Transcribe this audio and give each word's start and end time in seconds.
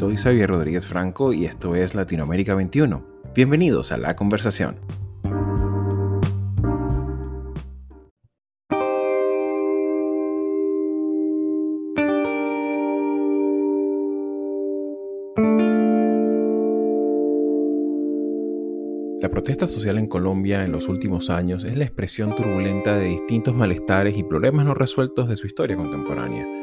soy 0.00 0.16
Xavier 0.16 0.48
Rodríguez 0.48 0.86
Franco 0.86 1.34
y 1.34 1.44
esto 1.44 1.74
es 1.74 1.94
Latinoamérica 1.94 2.54
21. 2.54 3.04
Bienvenidos 3.34 3.92
a 3.92 3.98
la 3.98 4.16
conversación. 4.16 4.76
La 19.20 19.28
protesta 19.28 19.66
social 19.66 19.98
en 19.98 20.06
Colombia 20.06 20.64
en 20.64 20.72
los 20.72 20.88
últimos 20.88 21.28
años 21.28 21.62
es 21.64 21.76
la 21.76 21.84
expresión 21.84 22.34
turbulenta 22.34 22.96
de 22.96 23.04
distintos 23.04 23.54
malestares 23.54 24.16
y 24.16 24.22
problemas 24.22 24.64
no 24.64 24.72
resueltos 24.72 25.28
de 25.28 25.36
su 25.36 25.46
historia 25.46 25.76
contemporánea. 25.76 26.59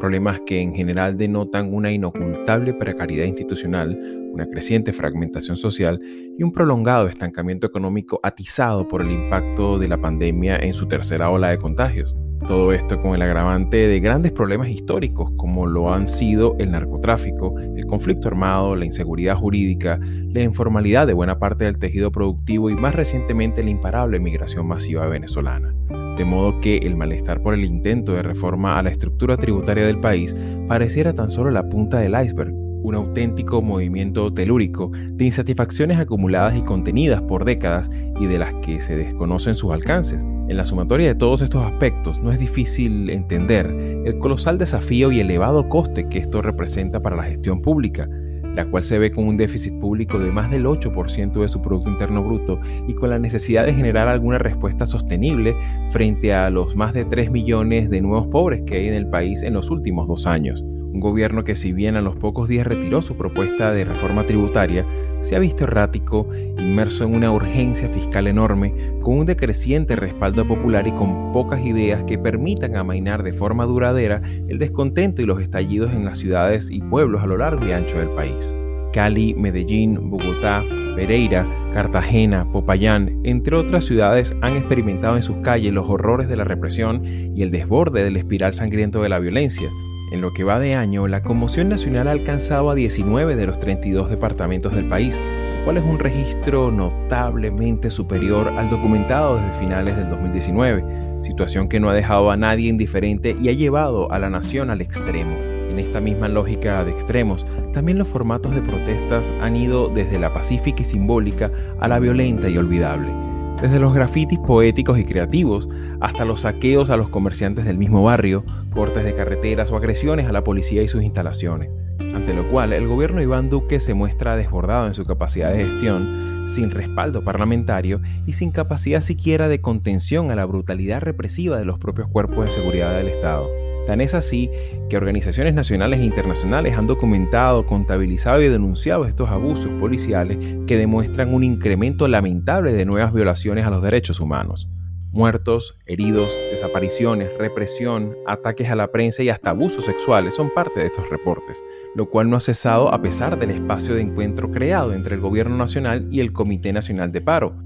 Problemas 0.00 0.40
que 0.46 0.62
en 0.62 0.74
general 0.74 1.18
denotan 1.18 1.74
una 1.74 1.92
inocultable 1.92 2.72
precariedad 2.72 3.26
institucional, 3.26 3.98
una 4.32 4.46
creciente 4.46 4.94
fragmentación 4.94 5.58
social 5.58 6.00
y 6.38 6.42
un 6.42 6.52
prolongado 6.52 7.06
estancamiento 7.06 7.66
económico 7.66 8.18
atizado 8.22 8.88
por 8.88 9.02
el 9.02 9.10
impacto 9.10 9.78
de 9.78 9.88
la 9.88 10.00
pandemia 10.00 10.56
en 10.56 10.72
su 10.72 10.88
tercera 10.88 11.28
ola 11.28 11.50
de 11.50 11.58
contagios. 11.58 12.16
Todo 12.46 12.72
esto 12.72 13.00
con 13.02 13.14
el 13.14 13.20
agravante 13.20 13.76
de 13.76 14.00
grandes 14.00 14.32
problemas 14.32 14.70
históricos 14.70 15.32
como 15.36 15.66
lo 15.66 15.92
han 15.92 16.06
sido 16.06 16.56
el 16.58 16.70
narcotráfico, 16.70 17.58
el 17.58 17.84
conflicto 17.84 18.28
armado, 18.28 18.74
la 18.76 18.86
inseguridad 18.86 19.36
jurídica, 19.36 20.00
la 20.00 20.40
informalidad 20.40 21.06
de 21.06 21.12
buena 21.12 21.38
parte 21.38 21.66
del 21.66 21.78
tejido 21.78 22.10
productivo 22.10 22.70
y 22.70 22.74
más 22.74 22.94
recientemente 22.94 23.62
la 23.62 23.68
imparable 23.68 24.18
migración 24.18 24.66
masiva 24.66 25.06
venezolana. 25.06 25.74
De 26.16 26.24
modo 26.24 26.60
que 26.60 26.78
el 26.78 26.96
malestar 26.96 27.42
por 27.42 27.54
el 27.54 27.64
intento 27.64 28.12
de 28.12 28.22
reforma 28.22 28.78
a 28.78 28.82
la 28.82 28.90
estructura 28.90 29.36
tributaria 29.36 29.86
del 29.86 30.00
país 30.00 30.34
pareciera 30.68 31.14
tan 31.14 31.30
solo 31.30 31.50
la 31.50 31.68
punta 31.68 31.98
del 31.98 32.14
iceberg, 32.22 32.52
un 32.82 32.94
auténtico 32.94 33.62
movimiento 33.62 34.32
telúrico 34.32 34.90
de 34.92 35.26
insatisfacciones 35.26 35.98
acumuladas 35.98 36.56
y 36.56 36.62
contenidas 36.62 37.22
por 37.22 37.44
décadas 37.44 37.90
y 38.18 38.26
de 38.26 38.38
las 38.38 38.54
que 38.56 38.80
se 38.80 38.96
desconocen 38.96 39.54
sus 39.54 39.72
alcances. 39.72 40.22
En 40.22 40.56
la 40.56 40.64
sumatoria 40.64 41.08
de 41.08 41.14
todos 41.14 41.42
estos 41.42 41.62
aspectos 41.62 42.20
no 42.20 42.32
es 42.32 42.38
difícil 42.38 43.10
entender 43.10 43.66
el 44.04 44.18
colosal 44.18 44.58
desafío 44.58 45.12
y 45.12 45.20
elevado 45.20 45.68
coste 45.68 46.08
que 46.08 46.18
esto 46.18 46.42
representa 46.42 47.00
para 47.00 47.16
la 47.16 47.22
gestión 47.24 47.60
pública, 47.60 48.08
la 48.54 48.66
cual 48.66 48.84
se 48.84 48.98
ve 48.98 49.10
con 49.10 49.26
un 49.26 49.36
déficit 49.36 49.78
público 49.78 50.18
de 50.18 50.30
más 50.30 50.50
del 50.50 50.66
8% 50.66 51.40
de 51.40 51.48
su 51.48 51.60
Producto 51.62 51.90
Interno 51.90 52.22
Bruto 52.22 52.60
y 52.86 52.94
con 52.94 53.10
la 53.10 53.18
necesidad 53.18 53.66
de 53.66 53.74
generar 53.74 54.08
alguna 54.08 54.38
respuesta 54.38 54.86
sostenible 54.86 55.54
frente 55.90 56.32
a 56.34 56.50
los 56.50 56.76
más 56.76 56.92
de 56.92 57.04
3 57.04 57.30
millones 57.30 57.90
de 57.90 58.00
nuevos 58.00 58.26
pobres 58.28 58.62
que 58.62 58.76
hay 58.76 58.88
en 58.88 58.94
el 58.94 59.08
país 59.08 59.42
en 59.42 59.54
los 59.54 59.70
últimos 59.70 60.08
dos 60.08 60.26
años. 60.26 60.64
Un 60.92 60.98
gobierno 60.98 61.44
que 61.44 61.54
si 61.54 61.72
bien 61.72 61.96
a 61.96 62.00
los 62.00 62.16
pocos 62.16 62.48
días 62.48 62.66
retiró 62.66 63.00
su 63.00 63.16
propuesta 63.16 63.72
de 63.72 63.84
reforma 63.84 64.26
tributaria, 64.26 64.84
se 65.20 65.36
ha 65.36 65.38
visto 65.38 65.64
errático, 65.64 66.26
inmerso 66.58 67.04
en 67.04 67.14
una 67.14 67.30
urgencia 67.30 67.88
fiscal 67.88 68.26
enorme, 68.26 68.74
con 69.00 69.18
un 69.18 69.26
decreciente 69.26 69.94
respaldo 69.94 70.46
popular 70.48 70.88
y 70.88 70.92
con 70.92 71.32
pocas 71.32 71.64
ideas 71.64 72.02
que 72.04 72.18
permitan 72.18 72.76
amainar 72.76 73.22
de 73.22 73.32
forma 73.32 73.66
duradera 73.66 74.20
el 74.48 74.58
descontento 74.58 75.22
y 75.22 75.26
los 75.26 75.40
estallidos 75.40 75.92
en 75.92 76.04
las 76.04 76.18
ciudades 76.18 76.70
y 76.70 76.80
pueblos 76.80 77.22
a 77.22 77.26
lo 77.26 77.36
largo 77.36 77.66
y 77.66 77.72
ancho 77.72 77.98
del 77.98 78.10
país. 78.10 78.56
Cali, 78.92 79.34
Medellín, 79.34 80.10
Bogotá, 80.10 80.64
Pereira, 80.96 81.48
Cartagena, 81.72 82.50
Popayán, 82.50 83.20
entre 83.22 83.54
otras 83.54 83.84
ciudades, 83.84 84.34
han 84.42 84.56
experimentado 84.56 85.14
en 85.14 85.22
sus 85.22 85.36
calles 85.36 85.72
los 85.72 85.88
horrores 85.88 86.28
de 86.28 86.36
la 86.36 86.44
represión 86.44 87.06
y 87.06 87.42
el 87.42 87.52
desborde 87.52 88.02
del 88.02 88.16
espiral 88.16 88.54
sangriento 88.54 89.00
de 89.02 89.08
la 89.08 89.20
violencia, 89.20 89.70
en 90.10 90.20
lo 90.20 90.32
que 90.32 90.44
va 90.44 90.58
de 90.58 90.74
año, 90.74 91.06
la 91.06 91.22
conmoción 91.22 91.68
nacional 91.68 92.08
ha 92.08 92.10
alcanzado 92.12 92.70
a 92.70 92.74
19 92.74 93.36
de 93.36 93.46
los 93.46 93.60
32 93.60 94.10
departamentos 94.10 94.74
del 94.74 94.88
país, 94.88 95.18
cual 95.64 95.76
es 95.76 95.84
un 95.84 95.98
registro 95.98 96.70
notablemente 96.70 97.90
superior 97.90 98.48
al 98.48 98.70
documentado 98.70 99.36
desde 99.36 99.60
finales 99.60 99.96
del 99.96 100.10
2019, 100.10 101.22
situación 101.22 101.68
que 101.68 101.78
no 101.78 101.90
ha 101.90 101.94
dejado 101.94 102.30
a 102.30 102.36
nadie 102.36 102.68
indiferente 102.68 103.36
y 103.40 103.50
ha 103.50 103.52
llevado 103.52 104.10
a 104.10 104.18
la 104.18 104.30
nación 104.30 104.70
al 104.70 104.80
extremo. 104.80 105.36
En 105.70 105.78
esta 105.78 106.00
misma 106.00 106.28
lógica 106.28 106.84
de 106.84 106.90
extremos, 106.90 107.46
también 107.72 107.98
los 107.98 108.08
formatos 108.08 108.52
de 108.54 108.62
protestas 108.62 109.32
han 109.40 109.54
ido 109.54 109.88
desde 109.88 110.18
la 110.18 110.32
pacífica 110.32 110.82
y 110.82 110.84
simbólica 110.84 111.52
a 111.78 111.86
la 111.86 112.00
violenta 112.00 112.48
y 112.48 112.58
olvidable 112.58 113.30
desde 113.60 113.78
los 113.78 113.92
grafitis 113.92 114.38
poéticos 114.38 114.98
y 114.98 115.04
creativos 115.04 115.68
hasta 116.00 116.24
los 116.24 116.42
saqueos 116.42 116.90
a 116.90 116.96
los 116.96 117.08
comerciantes 117.10 117.64
del 117.64 117.78
mismo 117.78 118.02
barrio, 118.02 118.44
cortes 118.72 119.04
de 119.04 119.14
carreteras 119.14 119.70
o 119.70 119.76
agresiones 119.76 120.26
a 120.26 120.32
la 120.32 120.44
policía 120.44 120.82
y 120.82 120.88
sus 120.88 121.02
instalaciones. 121.02 121.70
Ante 121.98 122.34
lo 122.34 122.48
cual, 122.48 122.72
el 122.72 122.88
gobierno 122.88 123.18
de 123.18 123.24
Iván 123.24 123.50
Duque 123.50 123.78
se 123.78 123.94
muestra 123.94 124.36
desbordado 124.36 124.86
en 124.86 124.94
su 124.94 125.04
capacidad 125.04 125.52
de 125.52 125.64
gestión, 125.66 126.46
sin 126.48 126.70
respaldo 126.70 127.22
parlamentario 127.22 128.00
y 128.26 128.32
sin 128.32 128.50
capacidad 128.50 129.00
siquiera 129.00 129.48
de 129.48 129.60
contención 129.60 130.30
a 130.30 130.34
la 130.34 130.44
brutalidad 130.44 131.02
represiva 131.02 131.58
de 131.58 131.64
los 131.64 131.78
propios 131.78 132.08
cuerpos 132.08 132.46
de 132.46 132.50
seguridad 132.52 132.96
del 132.96 133.08
Estado. 133.08 133.59
Es 133.98 134.14
así 134.14 134.50
que 134.88 134.96
organizaciones 134.96 135.54
nacionales 135.54 136.00
e 136.00 136.04
internacionales 136.04 136.76
han 136.76 136.86
documentado, 136.86 137.66
contabilizado 137.66 138.40
y 138.40 138.48
denunciado 138.48 139.04
estos 139.04 139.30
abusos 139.30 139.70
policiales 139.80 140.38
que 140.66 140.76
demuestran 140.76 141.34
un 141.34 141.42
incremento 141.42 142.06
lamentable 142.06 142.72
de 142.72 142.84
nuevas 142.84 143.12
violaciones 143.12 143.66
a 143.66 143.70
los 143.70 143.82
derechos 143.82 144.20
humanos. 144.20 144.68
Muertos, 145.12 145.76
heridos, 145.86 146.32
desapariciones, 146.52 147.36
represión, 147.36 148.16
ataques 148.26 148.70
a 148.70 148.76
la 148.76 148.92
prensa 148.92 149.24
y 149.24 149.28
hasta 149.28 149.50
abusos 149.50 149.84
sexuales 149.84 150.34
son 150.34 150.50
parte 150.54 150.78
de 150.78 150.86
estos 150.86 151.10
reportes, 151.10 151.64
lo 151.96 152.08
cual 152.08 152.30
no 152.30 152.36
ha 152.36 152.40
cesado 152.40 152.94
a 152.94 153.02
pesar 153.02 153.36
del 153.38 153.50
espacio 153.50 153.96
de 153.96 154.02
encuentro 154.02 154.52
creado 154.52 154.92
entre 154.92 155.16
el 155.16 155.20
Gobierno 155.20 155.56
Nacional 155.56 156.06
y 156.12 156.20
el 156.20 156.32
Comité 156.32 156.72
Nacional 156.72 157.10
de 157.10 157.20
Paro. 157.20 157.56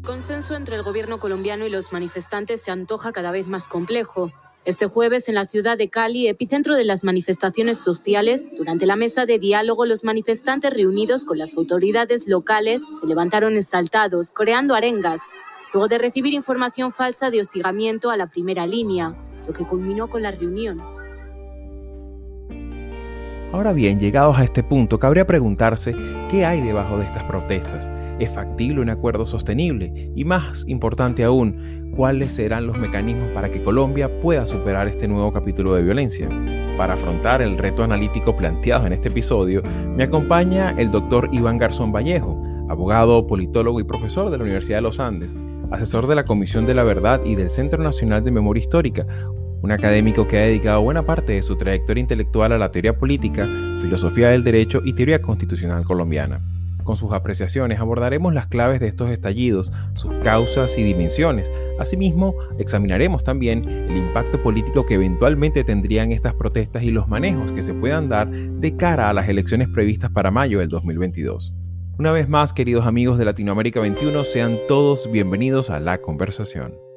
El 0.00 0.06
consenso 0.06 0.54
entre 0.54 0.76
el 0.76 0.82
gobierno 0.82 1.18
colombiano 1.18 1.66
y 1.66 1.70
los 1.70 1.92
manifestantes 1.92 2.60
se 2.62 2.70
antoja 2.70 3.12
cada 3.12 3.30
vez 3.30 3.48
más 3.48 3.66
complejo. 3.66 4.30
Este 4.66 4.86
jueves, 4.86 5.30
en 5.30 5.36
la 5.36 5.46
ciudad 5.46 5.78
de 5.78 5.88
Cali, 5.88 6.28
epicentro 6.28 6.74
de 6.74 6.84
las 6.84 7.02
manifestaciones 7.02 7.78
sociales, 7.78 8.44
durante 8.58 8.84
la 8.84 8.94
mesa 8.94 9.24
de 9.24 9.38
diálogo, 9.38 9.86
los 9.86 10.04
manifestantes 10.04 10.70
reunidos 10.70 11.24
con 11.24 11.38
las 11.38 11.54
autoridades 11.54 12.28
locales 12.28 12.82
se 13.00 13.06
levantaron 13.06 13.56
exaltados, 13.56 14.30
coreando 14.30 14.74
arengas, 14.74 15.20
luego 15.72 15.88
de 15.88 15.96
recibir 15.96 16.34
información 16.34 16.92
falsa 16.92 17.30
de 17.30 17.40
hostigamiento 17.40 18.10
a 18.10 18.18
la 18.18 18.26
primera 18.26 18.66
línea, 18.66 19.16
lo 19.46 19.54
que 19.54 19.64
culminó 19.64 20.08
con 20.10 20.22
la 20.22 20.30
reunión. 20.30 20.78
Ahora 23.52 23.72
bien, 23.72 23.98
llegados 23.98 24.38
a 24.38 24.44
este 24.44 24.62
punto, 24.62 24.98
cabría 24.98 25.26
preguntarse 25.26 25.96
qué 26.28 26.44
hay 26.44 26.60
debajo 26.60 26.98
de 26.98 27.04
estas 27.04 27.24
protestas. 27.24 27.99
¿Es 28.20 28.28
factible 28.28 28.82
un 28.82 28.90
acuerdo 28.90 29.24
sostenible? 29.24 30.12
Y 30.14 30.24
más 30.24 30.64
importante 30.68 31.24
aún, 31.24 31.90
¿cuáles 31.96 32.34
serán 32.34 32.66
los 32.66 32.76
mecanismos 32.76 33.30
para 33.30 33.50
que 33.50 33.62
Colombia 33.62 34.20
pueda 34.20 34.46
superar 34.46 34.88
este 34.88 35.08
nuevo 35.08 35.32
capítulo 35.32 35.74
de 35.74 35.82
violencia? 35.82 36.28
Para 36.76 36.94
afrontar 36.94 37.40
el 37.40 37.56
reto 37.56 37.82
analítico 37.82 38.36
planteado 38.36 38.86
en 38.86 38.92
este 38.92 39.08
episodio, 39.08 39.62
me 39.96 40.04
acompaña 40.04 40.74
el 40.76 40.90
doctor 40.90 41.30
Iván 41.32 41.56
Garzón 41.56 41.92
Vallejo, 41.92 42.38
abogado, 42.68 43.26
politólogo 43.26 43.80
y 43.80 43.84
profesor 43.84 44.28
de 44.28 44.36
la 44.36 44.44
Universidad 44.44 44.76
de 44.78 44.82
los 44.82 45.00
Andes, 45.00 45.34
asesor 45.70 46.06
de 46.06 46.16
la 46.16 46.26
Comisión 46.26 46.66
de 46.66 46.74
la 46.74 46.84
Verdad 46.84 47.22
y 47.24 47.36
del 47.36 47.48
Centro 47.48 47.82
Nacional 47.82 48.22
de 48.22 48.32
Memoria 48.32 48.60
Histórica, 48.60 49.06
un 49.62 49.72
académico 49.72 50.28
que 50.28 50.36
ha 50.36 50.42
dedicado 50.42 50.82
buena 50.82 51.06
parte 51.06 51.32
de 51.32 51.42
su 51.42 51.56
trayectoria 51.56 52.02
intelectual 52.02 52.52
a 52.52 52.58
la 52.58 52.70
teoría 52.70 52.98
política, 52.98 53.48
filosofía 53.80 54.28
del 54.28 54.44
derecho 54.44 54.82
y 54.84 54.92
teoría 54.92 55.22
constitucional 55.22 55.86
colombiana. 55.86 56.59
Con 56.90 56.96
sus 56.96 57.12
apreciaciones 57.12 57.78
abordaremos 57.78 58.34
las 58.34 58.48
claves 58.48 58.80
de 58.80 58.88
estos 58.88 59.12
estallidos, 59.12 59.70
sus 59.94 60.12
causas 60.24 60.76
y 60.76 60.82
dimensiones. 60.82 61.48
Asimismo, 61.78 62.34
examinaremos 62.58 63.22
también 63.22 63.62
el 63.68 63.96
impacto 63.96 64.42
político 64.42 64.84
que 64.84 64.94
eventualmente 64.94 65.62
tendrían 65.62 66.10
estas 66.10 66.34
protestas 66.34 66.82
y 66.82 66.90
los 66.90 67.06
manejos 67.06 67.52
que 67.52 67.62
se 67.62 67.74
puedan 67.74 68.08
dar 68.08 68.28
de 68.28 68.76
cara 68.76 69.08
a 69.08 69.12
las 69.12 69.28
elecciones 69.28 69.68
previstas 69.68 70.10
para 70.10 70.32
mayo 70.32 70.58
del 70.58 70.68
2022. 70.68 71.54
Una 71.96 72.10
vez 72.10 72.28
más, 72.28 72.52
queridos 72.52 72.84
amigos 72.84 73.18
de 73.18 73.24
Latinoamérica 73.24 73.78
21, 73.78 74.24
sean 74.24 74.58
todos 74.66 75.08
bienvenidos 75.12 75.70
a 75.70 75.78
la 75.78 75.98
conversación. 75.98 76.89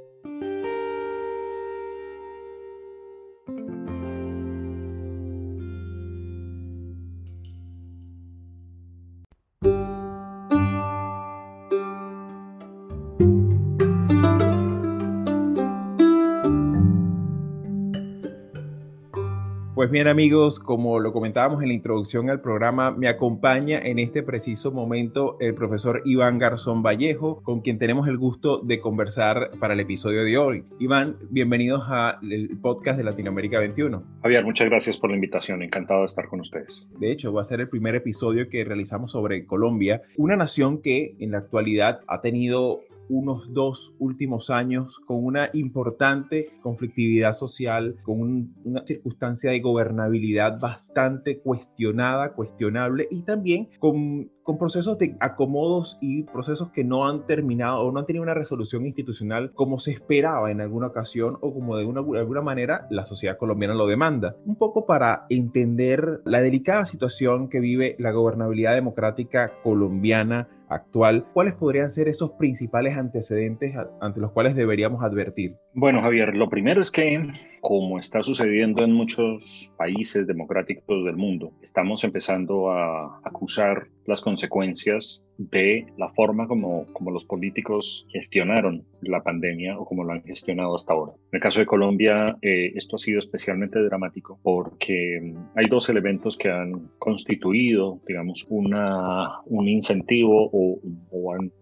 Pues 19.76 19.90
bien 19.90 20.08
amigos, 20.08 20.60
como 20.60 21.00
lo 21.00 21.12
comentábamos 21.14 21.64
en 21.64 21.70
la 21.70 21.74
introducción 21.74 22.30
al 22.30 22.42
programa, 22.42 22.92
me 22.92 23.08
acompaña 23.08 23.80
en 23.80 23.98
este 23.98 24.22
preciso 24.22 24.72
momento 24.72 25.36
el 25.40 25.56
profesor 25.56 26.04
Iván 26.06 26.38
Garzón 26.38 26.84
Vallejo, 26.84 27.42
con 27.42 27.62
quien 27.62 27.80
tenemos 27.80 28.08
el 28.08 28.20
gusto 28.20 28.60
de 28.60 28.80
conversar 28.80 29.50
para 29.60 29.74
el 29.74 29.80
episodio 29.80 30.24
de 30.24 30.38
hoy. 30.38 30.64
Iván, 30.78 31.18
bienvenidos 31.32 31.86
al 31.88 32.20
podcast 32.62 33.00
de 33.00 33.04
Latinoamérica 33.04 33.58
21. 33.58 34.04
Javier, 34.22 34.46
muchas 34.46 34.70
gracias 34.70 35.00
por 35.00 35.10
la 35.10 35.16
invitación, 35.16 35.64
encantado 35.64 36.02
de 36.02 36.06
estar 36.06 36.28
con 36.28 36.42
ustedes. 36.42 36.88
De 37.00 37.12
hecho, 37.12 37.34
va 37.34 37.42
a 37.42 37.46
ser 37.46 37.60
el 37.60 37.68
primer 37.68 37.96
episodio 37.96 38.50
que 38.50 38.64
realizamos 38.64 39.12
sobre 39.12 39.44
Colombia, 39.48 40.04
una 40.18 40.36
nación 40.36 40.84
que 40.84 41.16
en 41.18 41.32
la 41.32 41.40
actualidad 41.40 42.02
ha 42.06 42.22
tenido 42.22 42.82
unos 43.10 43.54
dos 43.54 43.96
últimos 44.00 44.50
años 44.50 45.00
con 45.06 45.24
una 45.24 45.50
importante 45.54 46.50
conflictividad 46.62 47.34
social, 47.34 47.98
con 48.04 48.54
una 48.64 48.86
circunstancia 48.86 49.52
de 49.52 49.60
gobernabilidad 49.60 50.60
bastante 50.60 51.40
cuestionada, 51.40 52.34
cuestionable 52.34 53.08
y 53.12 53.24
también 53.24 53.70
con, 53.80 54.32
con 54.44 54.58
procesos 54.58 54.98
de 54.98 55.16
acomodos 55.20 55.98
y 56.02 56.24
procesos 56.24 56.72
que 56.72 56.84
no 56.84 57.08
han 57.08 57.26
terminado 57.26 57.80
o 57.80 57.92
no 57.92 58.00
han 58.00 58.06
tenido 58.06 58.24
una 58.24 58.34
resolución 58.34 58.86
institucional 58.86 59.52
como 59.54 59.80
se 59.80 59.92
esperaba 59.92 60.52
en 60.52 60.62
alguna 60.62 60.88
ocasión 60.88 61.38
o 61.42 61.54
como 61.54 61.78
de, 61.78 61.86
una, 61.86 62.02
de 62.02 62.20
alguna 62.20 62.42
manera 62.42 62.88
la 62.90 63.06
sociedad 63.06 63.38
colombiana 63.38 63.74
lo 63.74 63.88
demanda. 63.88 64.36
Un 64.46 64.58
poco 64.58 64.86
para 64.86 65.26
entender 65.30 66.22
la 66.26 66.42
delicada 66.42 66.86
situación 66.86 67.50
que 67.50 67.60
vive 67.60 67.96
la 68.00 68.12
gobernabilidad 68.12 68.74
democrática 68.74 69.54
colombiana 69.64 70.50
actual, 70.74 71.26
¿cuáles 71.34 71.54
podrían 71.54 71.90
ser 71.90 72.08
esos 72.08 72.32
principales 72.32 72.98
antecedentes 72.98 73.76
ante 74.02 74.20
los 74.20 74.32
cuales 74.32 74.56
deberíamos 74.56 75.04
advertir? 75.04 75.56
Bueno, 75.74 76.02
Javier, 76.02 76.36
lo 76.36 76.50
primero 76.50 76.82
es 76.82 76.92
que, 76.92 77.28
como 77.62 78.00
está 78.00 78.24
sucediendo 78.24 78.84
en 78.84 78.92
muchos 78.92 79.74
países 79.78 80.28
democráticos 80.28 81.06
del 81.06 81.16
mundo, 81.16 81.54
estamos 81.62 82.04
empezando 82.04 82.72
a 82.72 83.20
acusar 83.24 83.88
las 84.06 84.22
consecuencias 84.22 85.24
de 85.38 85.88
la 85.98 86.10
forma 86.10 86.48
como, 86.48 86.86
como 86.94 87.12
los 87.12 87.26
políticos 87.26 88.06
gestionaron 88.10 88.86
la 89.02 89.24
pandemia 89.24 89.78
o 89.78 89.86
como 89.86 90.04
lo 90.04 90.14
han 90.14 90.24
gestionado 90.24 90.76
hasta 90.76 90.94
ahora. 90.94 91.14
En 91.32 91.38
el 91.38 91.42
caso 91.42 91.60
de 91.60 91.66
Colombia, 91.66 92.38
eh, 92.42 92.72
esto 92.76 92.96
ha 92.96 93.00
sido 93.00 93.20
especialmente 93.20 93.80
dramático 93.80 94.40
porque 94.44 95.20
mm, 95.22 95.38
hay 95.56 95.68
dos 95.68 95.90
elementos 95.90 96.38
que 96.38 96.50
han 96.50 96.90
constituido, 97.00 98.00
digamos, 98.08 98.46
una, 98.50 99.42
un 99.46 99.68
incentivo 99.68 100.50
o, 100.52 100.80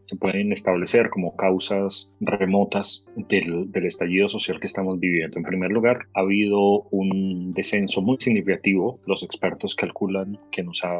se 0.06 0.18
pueden 0.18 0.52
establecer 0.52 1.10
como 1.10 1.36
causas 1.38 2.14
remotas 2.20 3.06
del, 3.16 3.72
del 3.72 3.86
estallido 3.86 4.28
social 4.28 4.60
que 4.60 4.68
estamos 4.68 5.00
viviendo. 5.00 5.38
En 5.38 5.46
primer 5.46 5.72
lugar, 5.72 6.00
ha 6.14 6.22
habido 6.22 6.82
un 6.92 7.54
descenso 7.54 8.02
muy 8.02 8.18
significativo. 8.20 9.00
Los 9.06 9.24
expertos 9.24 9.76
calculan 9.76 10.38
que 10.52 10.64
nos 10.64 10.84
ha 10.84 10.98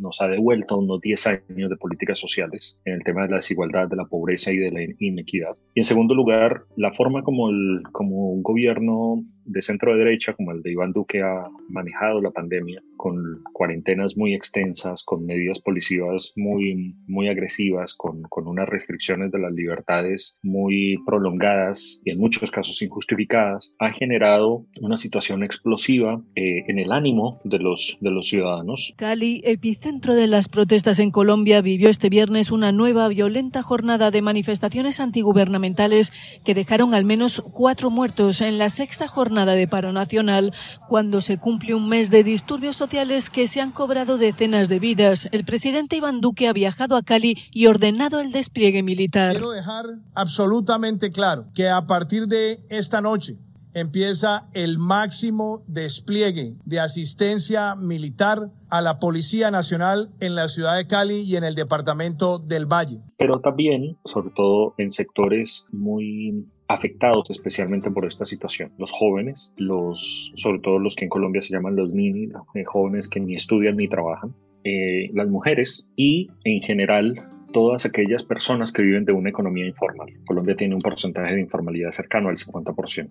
nos 0.00 0.20
ha 0.22 0.28
devuelto 0.28 0.78
unos 0.78 1.00
10 1.00 1.26
años 1.26 1.70
de 1.70 1.76
sociales 2.18 2.78
en 2.84 2.94
el 2.94 3.04
tema 3.04 3.22
de 3.22 3.30
la 3.30 3.36
desigualdad, 3.36 3.88
de 3.88 3.96
la 3.96 4.04
pobreza 4.04 4.52
y 4.52 4.58
de 4.58 4.70
la 4.70 4.80
inequidad. 4.98 5.54
Y 5.74 5.80
en 5.80 5.84
segundo 5.84 6.14
lugar, 6.14 6.62
la 6.76 6.92
forma 6.92 7.22
como, 7.22 7.50
el, 7.50 7.82
como 7.92 8.32
un 8.32 8.42
gobierno 8.42 9.22
de 9.44 9.62
centro 9.62 9.96
derecha, 9.96 10.34
como 10.34 10.52
el 10.52 10.62
de 10.62 10.72
Iván 10.72 10.92
Duque, 10.92 11.22
ha 11.22 11.42
manejado 11.68 12.20
la 12.20 12.30
pandemia, 12.30 12.82
con 12.96 13.42
cuarentenas 13.52 14.16
muy 14.16 14.34
extensas, 14.34 15.04
con 15.04 15.24
medidas 15.24 15.60
policivas 15.60 16.32
muy, 16.36 16.94
muy 17.06 17.28
agresivas, 17.28 17.94
con, 17.96 18.22
con 18.22 18.46
unas 18.46 18.68
restricciones 18.68 19.32
de 19.32 19.38
las 19.38 19.52
libertades 19.52 20.38
muy 20.42 20.98
prolongadas 21.06 22.02
y 22.04 22.10
en 22.10 22.18
muchos 22.18 22.50
casos 22.50 22.82
injustificadas, 22.82 23.74
ha 23.78 23.90
generado 23.90 24.66
una 24.80 24.96
situación 24.96 25.42
explosiva 25.42 26.22
eh, 26.34 26.64
en 26.68 26.78
el 26.78 26.92
ánimo 26.92 27.40
de 27.44 27.58
los, 27.58 27.98
de 28.00 28.10
los 28.10 28.28
ciudadanos. 28.28 28.92
Cali, 28.96 29.40
epicentro 29.44 30.14
de 30.14 30.26
las 30.26 30.48
protestas 30.48 30.98
en 30.98 31.10
Colombia, 31.10 31.62
vivió 31.62 31.88
este 31.88 32.08
viernes 32.08 32.50
una 32.50 32.72
nueva 32.72 33.08
violenta 33.08 33.62
jornada 33.62 34.10
de 34.10 34.22
manifestaciones 34.22 35.00
antigubernamentales 35.00 36.12
que 36.44 36.54
dejaron 36.54 36.94
al 36.94 37.04
menos 37.04 37.42
cuatro 37.52 37.90
muertos 37.90 38.40
en 38.40 38.58
la 38.58 38.70
sexta 38.70 39.08
jornada 39.08 39.39
de 39.46 39.68
paro 39.68 39.92
nacional 39.92 40.52
cuando 40.88 41.20
se 41.20 41.38
cumple 41.38 41.74
un 41.74 41.88
mes 41.88 42.10
de 42.10 42.24
disturbios 42.24 42.76
sociales 42.76 43.30
que 43.30 43.48
se 43.48 43.60
han 43.60 43.72
cobrado 43.72 44.18
decenas 44.18 44.68
de 44.68 44.78
vidas. 44.78 45.28
El 45.32 45.44
presidente 45.44 45.96
Iván 45.96 46.20
Duque 46.20 46.48
ha 46.48 46.52
viajado 46.52 46.96
a 46.96 47.02
Cali 47.02 47.38
y 47.52 47.66
ordenado 47.66 48.20
el 48.20 48.32
despliegue 48.32 48.82
militar. 48.82 49.32
Quiero 49.32 49.50
dejar 49.50 49.86
absolutamente 50.14 51.10
claro 51.10 51.46
que 51.54 51.68
a 51.68 51.86
partir 51.86 52.26
de 52.26 52.60
esta 52.68 53.00
noche 53.00 53.38
empieza 53.74 54.48
el 54.52 54.78
máximo 54.78 55.62
despliegue 55.66 56.54
de 56.64 56.80
asistencia 56.80 57.76
militar 57.76 58.50
a 58.68 58.80
la 58.80 58.98
Policía 58.98 59.50
Nacional 59.50 60.10
en 60.20 60.34
la 60.34 60.48
ciudad 60.48 60.76
de 60.76 60.86
Cali 60.86 61.20
y 61.20 61.36
en 61.36 61.44
el 61.44 61.54
departamento 61.54 62.38
del 62.38 62.66
Valle. 62.66 63.00
Pero 63.18 63.40
también, 63.40 63.96
sobre 64.12 64.30
todo 64.30 64.74
en 64.78 64.90
sectores 64.90 65.66
muy 65.72 66.46
afectados 66.70 67.28
especialmente 67.30 67.90
por 67.90 68.06
esta 68.06 68.24
situación. 68.24 68.72
Los 68.78 68.92
jóvenes, 68.92 69.52
los, 69.56 70.32
sobre 70.36 70.60
todo 70.60 70.78
los 70.78 70.94
que 70.94 71.04
en 71.04 71.08
Colombia 71.08 71.42
se 71.42 71.52
llaman 71.52 71.74
los 71.74 71.90
mini, 71.90 72.28
eh, 72.54 72.64
jóvenes 72.64 73.08
que 73.08 73.18
ni 73.18 73.34
estudian 73.34 73.76
ni 73.76 73.88
trabajan, 73.88 74.34
eh, 74.62 75.10
las 75.12 75.28
mujeres 75.28 75.90
y 75.96 76.30
en 76.44 76.62
general 76.62 77.28
todas 77.52 77.86
aquellas 77.86 78.24
personas 78.24 78.72
que 78.72 78.82
viven 78.82 79.04
de 79.04 79.12
una 79.12 79.30
economía 79.30 79.66
informal. 79.66 80.10
Colombia 80.24 80.54
tiene 80.54 80.76
un 80.76 80.80
porcentaje 80.80 81.34
de 81.34 81.40
informalidad 81.40 81.90
cercano 81.90 82.28
al 82.28 82.36
50%. 82.36 83.08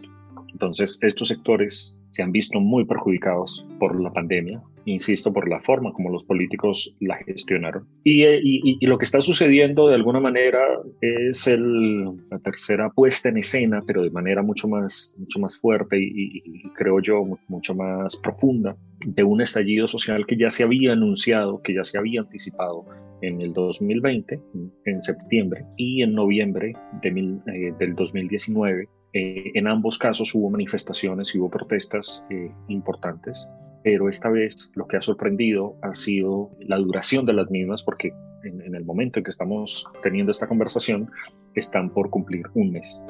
Entonces, 0.52 1.00
estos 1.04 1.28
sectores 1.28 1.96
se 2.12 2.24
han 2.24 2.32
visto 2.32 2.60
muy 2.60 2.86
perjudicados 2.86 3.66
por 3.80 4.02
la 4.02 4.12
pandemia, 4.12 4.62
insisto, 4.86 5.32
por 5.32 5.48
la 5.48 5.60
forma 5.60 5.92
como 5.94 6.10
los 6.10 6.24
políticos 6.24 6.96
la 7.00 7.18
gestionaron. 7.18 7.88
Y, 8.04 8.24
eh, 8.24 8.40
y, 8.42 8.86
lo 8.86 8.98
que 8.98 9.06
está 9.06 9.22
sucediendo 9.22 9.88
de 9.88 9.96
alguna 9.96 10.20
manera 10.20 10.60
es 11.02 11.48
el, 11.48 12.06
la 12.30 12.40
tercera 12.44 12.90
puesta 12.90 13.30
en 13.30 13.38
escena, 13.38 13.84
pero 13.86 14.02
de 14.02 14.10
manera 14.10 14.42
mucho 14.42 14.68
más, 14.68 15.16
mucho 15.18 15.40
más 15.40 15.60
fuerte 15.60 16.00
y, 16.00 16.42
y 16.44 16.70
creo 16.76 17.00
yo 17.00 17.24
mucho 17.48 17.76
más 17.76 18.18
profunda, 18.18 18.76
de 19.06 19.24
un 19.24 19.42
estallido 19.42 19.88
social 19.88 20.26
que 20.26 20.38
ya 20.38 20.50
se 20.50 20.64
había 20.64 20.94
anunciado, 20.94 21.62
que 21.62 21.76
ya 21.76 21.84
se 21.84 21.98
había 21.98 22.22
anticipado 22.22 22.86
en 23.22 23.42
el 23.42 23.54
2020, 23.54 24.42
en 24.86 25.02
septiembre, 25.02 25.66
y 25.78 26.02
en 26.02 26.14
noviembre 26.14 26.74
de 27.02 27.10
eh, 27.10 27.74
del 27.78 27.96
2019. 27.96 28.88
Eh, 29.14 29.52
en 29.56 29.68
ambos 29.68 29.98
casos 29.98 30.36
hubo 30.36 30.52
manifestaciones 30.52 31.34
y 31.34 31.40
hubo 31.40 31.50
protestas 31.50 32.26
eh, 32.30 32.52
importantes, 32.68 33.50
pero 33.84 34.08
esta 34.08 34.30
vez 34.30 34.72
lo 34.76 34.86
que 34.88 34.98
ha 34.98 35.02
sorprendido 35.02 35.76
ha 35.82 35.96
sido 35.96 36.52
la 36.60 36.78
duración 36.78 37.26
de 37.26 37.34
las 37.34 37.50
mismas, 37.50 37.82
porque 37.82 38.14
en, 38.44 38.62
en 38.62 38.76
el 38.76 38.86
momento 38.86 39.20
en 39.20 39.24
que 39.24 39.32
estamos 39.32 39.86
teniendo 40.04 40.32
esta 40.32 40.48
conversación 40.48 41.10
están 41.56 41.90
por 41.90 42.12
cumplir 42.12 42.44
un 42.54 42.72
mes. 42.72 43.02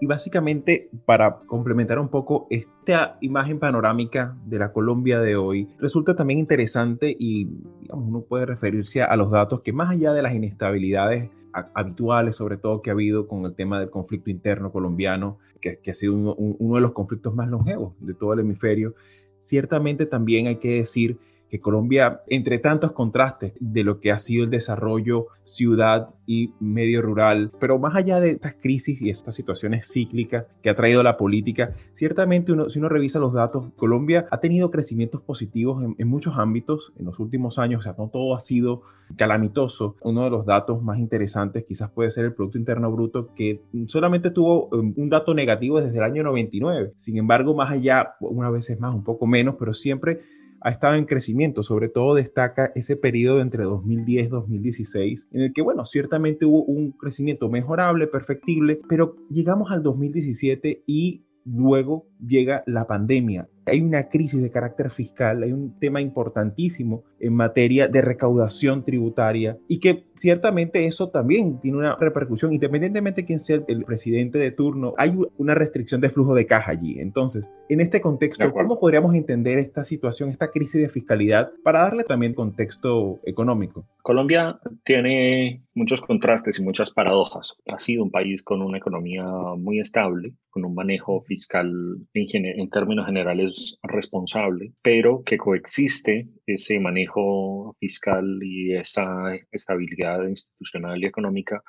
Y 0.00 0.06
básicamente, 0.06 0.88
para 1.04 1.40
complementar 1.40 1.98
un 1.98 2.08
poco 2.08 2.46
esta 2.48 3.18
imagen 3.20 3.58
panorámica 3.58 4.36
de 4.46 4.58
la 4.58 4.72
Colombia 4.72 5.20
de 5.20 5.36
hoy, 5.36 5.68
resulta 5.78 6.14
también 6.14 6.38
interesante 6.38 7.14
y 7.18 7.48
uno 7.90 8.22
puede 8.22 8.46
referirse 8.46 9.02
a 9.02 9.16
los 9.16 9.30
datos 9.30 9.60
que 9.60 9.72
más 9.72 9.90
allá 9.90 10.12
de 10.12 10.22
las 10.22 10.34
inestabilidades 10.34 11.30
habituales, 11.74 12.36
sobre 12.36 12.56
todo 12.56 12.82
que 12.82 12.90
ha 12.90 12.92
habido 12.92 13.26
con 13.26 13.44
el 13.44 13.54
tema 13.54 13.80
del 13.80 13.90
conflicto 13.90 14.30
interno 14.30 14.72
colombiano, 14.72 15.38
que, 15.60 15.80
ha 15.90 15.94
sido 15.94 16.14
uno 16.14 16.74
de 16.74 16.80
los 16.80 16.92
conflictos 16.92 17.34
más 17.34 17.48
longevos 17.48 17.94
de 18.00 18.14
todo 18.14 18.32
el 18.32 18.40
hemisferio, 18.40 18.94
ciertamente 19.38 20.06
también 20.06 20.46
hay 20.46 20.56
que 20.56 20.76
decir 20.76 21.18
que 21.50 21.60
Colombia, 21.60 22.22
entre 22.28 22.58
tantos 22.58 22.92
contrastes 22.92 23.52
de 23.60 23.84
lo 23.84 24.00
que 24.00 24.10
ha 24.10 24.18
sido 24.18 24.44
el 24.44 24.50
desarrollo 24.50 25.26
ciudad 25.44 26.10
y 26.26 26.52
medio 26.58 27.02
rural, 27.02 27.52
pero 27.60 27.78
más 27.78 27.94
allá 27.94 28.20
de 28.20 28.30
estas 28.30 28.54
crisis 28.54 29.00
y 29.00 29.10
estas 29.10 29.34
situaciones 29.34 29.88
cíclicas 29.90 30.46
que 30.62 30.70
ha 30.70 30.74
traído 30.74 31.02
la 31.02 31.16
política, 31.16 31.72
ciertamente 31.92 32.52
uno, 32.52 32.68
si 32.68 32.80
uno 32.80 32.88
revisa 32.88 33.18
los 33.18 33.32
datos, 33.32 33.72
Colombia 33.76 34.26
ha 34.30 34.40
tenido 34.40 34.70
crecimientos 34.70 35.22
positivos 35.22 35.84
en, 35.96 36.08
muchos 36.08 36.36
ámbitos 36.36 36.92
en 36.98 37.06
los 37.06 37.18
últimos 37.20 37.58
años, 37.58 37.80
o 37.80 37.82
sea, 37.82 37.94
no 37.96 38.08
todo 38.08 38.34
ha 38.34 38.40
sido 38.40 38.82
calamitoso. 39.16 39.96
Uno 40.02 40.24
de 40.24 40.30
los 40.30 40.46
datos 40.46 40.82
más 40.82 40.98
interesantes 40.98 41.64
quizás 41.64 41.90
puede 41.90 42.10
ser 42.10 42.24
el 42.24 42.34
Producto 42.34 42.58
Interno 42.58 42.90
Bruto, 42.90 43.32
que 43.34 43.62
solamente 43.86 44.30
tuvo 44.30 44.68
um, 44.68 44.94
un 44.96 45.08
dato 45.08 45.32
negativo 45.32 45.80
desde 45.80 45.98
el 45.98 46.04
año 46.04 46.24
99. 46.24 46.92
Sin 46.96 47.16
embargo, 47.18 47.54
más 47.54 47.70
allá, 47.70 48.16
unas 48.20 48.52
veces 48.52 48.80
más, 48.80 48.94
un 48.94 49.04
poco 49.04 49.26
menos, 49.26 49.54
pero 49.58 49.74
siempre 49.74 50.20
ha 50.60 50.70
estado 50.70 50.94
en 50.94 51.04
crecimiento. 51.04 51.62
Sobre 51.62 51.88
todo 51.88 52.14
destaca 52.14 52.72
ese 52.74 52.96
periodo 52.96 53.40
entre 53.40 53.64
2010 53.64 54.26
y 54.26 54.28
2016, 54.28 55.28
en 55.32 55.40
el 55.42 55.52
que, 55.52 55.62
bueno, 55.62 55.84
ciertamente 55.84 56.44
hubo 56.46 56.64
un 56.64 56.92
crecimiento 56.92 57.48
mejorable, 57.48 58.06
perfectible, 58.06 58.80
pero 58.88 59.16
llegamos 59.30 59.70
al 59.70 59.82
2017 59.82 60.84
y 60.86 61.24
luego 61.44 62.06
llega 62.20 62.62
la 62.66 62.86
pandemia. 62.86 63.48
Hay 63.66 63.80
una 63.80 64.08
crisis 64.08 64.42
de 64.42 64.50
carácter 64.50 64.90
fiscal, 64.90 65.42
hay 65.42 65.52
un 65.52 65.78
tema 65.78 66.00
importantísimo 66.00 67.04
en 67.18 67.34
materia 67.34 67.88
de 67.88 68.02
recaudación 68.02 68.84
tributaria 68.84 69.58
y 69.68 69.80
que 69.80 70.04
ciertamente 70.14 70.86
eso 70.86 71.08
también 71.08 71.60
tiene 71.60 71.78
una 71.78 71.96
repercusión, 71.96 72.52
independientemente 72.52 73.22
de 73.22 73.26
quién 73.26 73.40
sea 73.40 73.60
el 73.66 73.84
presidente 73.84 74.38
de 74.38 74.50
turno, 74.50 74.94
hay 74.96 75.16
una 75.38 75.54
restricción 75.54 76.00
de 76.00 76.10
flujo 76.10 76.34
de 76.34 76.46
caja 76.46 76.72
allí. 76.72 77.00
Entonces, 77.00 77.50
en 77.68 77.80
este 77.80 78.00
contexto, 78.00 78.52
¿cómo 78.52 78.78
podríamos 78.78 79.14
entender 79.14 79.58
esta 79.58 79.84
situación, 79.84 80.30
esta 80.30 80.50
crisis 80.50 80.80
de 80.80 80.88
fiscalidad, 80.88 81.50
para 81.64 81.82
darle 81.82 82.04
también 82.04 82.34
contexto 82.34 83.20
económico? 83.24 83.86
Colombia 84.02 84.60
tiene 84.84 85.62
muchos 85.74 86.00
contrastes 86.00 86.60
y 86.60 86.64
muchas 86.64 86.90
paradojas. 86.92 87.56
Ha 87.66 87.78
sido 87.78 88.04
un 88.04 88.10
país 88.10 88.42
con 88.42 88.62
una 88.62 88.78
economía 88.78 89.24
muy 89.58 89.80
estable, 89.80 90.34
con 90.50 90.64
un 90.64 90.74
manejo 90.74 91.22
fiscal 91.22 91.72
en, 92.14 92.46
en 92.46 92.70
términos 92.70 93.06
generales 93.06 93.55
responsable, 93.82 94.72
pero 94.82 95.22
que 95.24 95.38
coexiste 95.38 96.28
ese 96.46 96.80
manejo 96.80 97.72
fiscal 97.78 98.38
y 98.42 98.74
esa 98.74 99.34
estabilidad 99.50 100.26
institucional 100.28 101.02
y 101.02 101.06
económica 101.06 101.62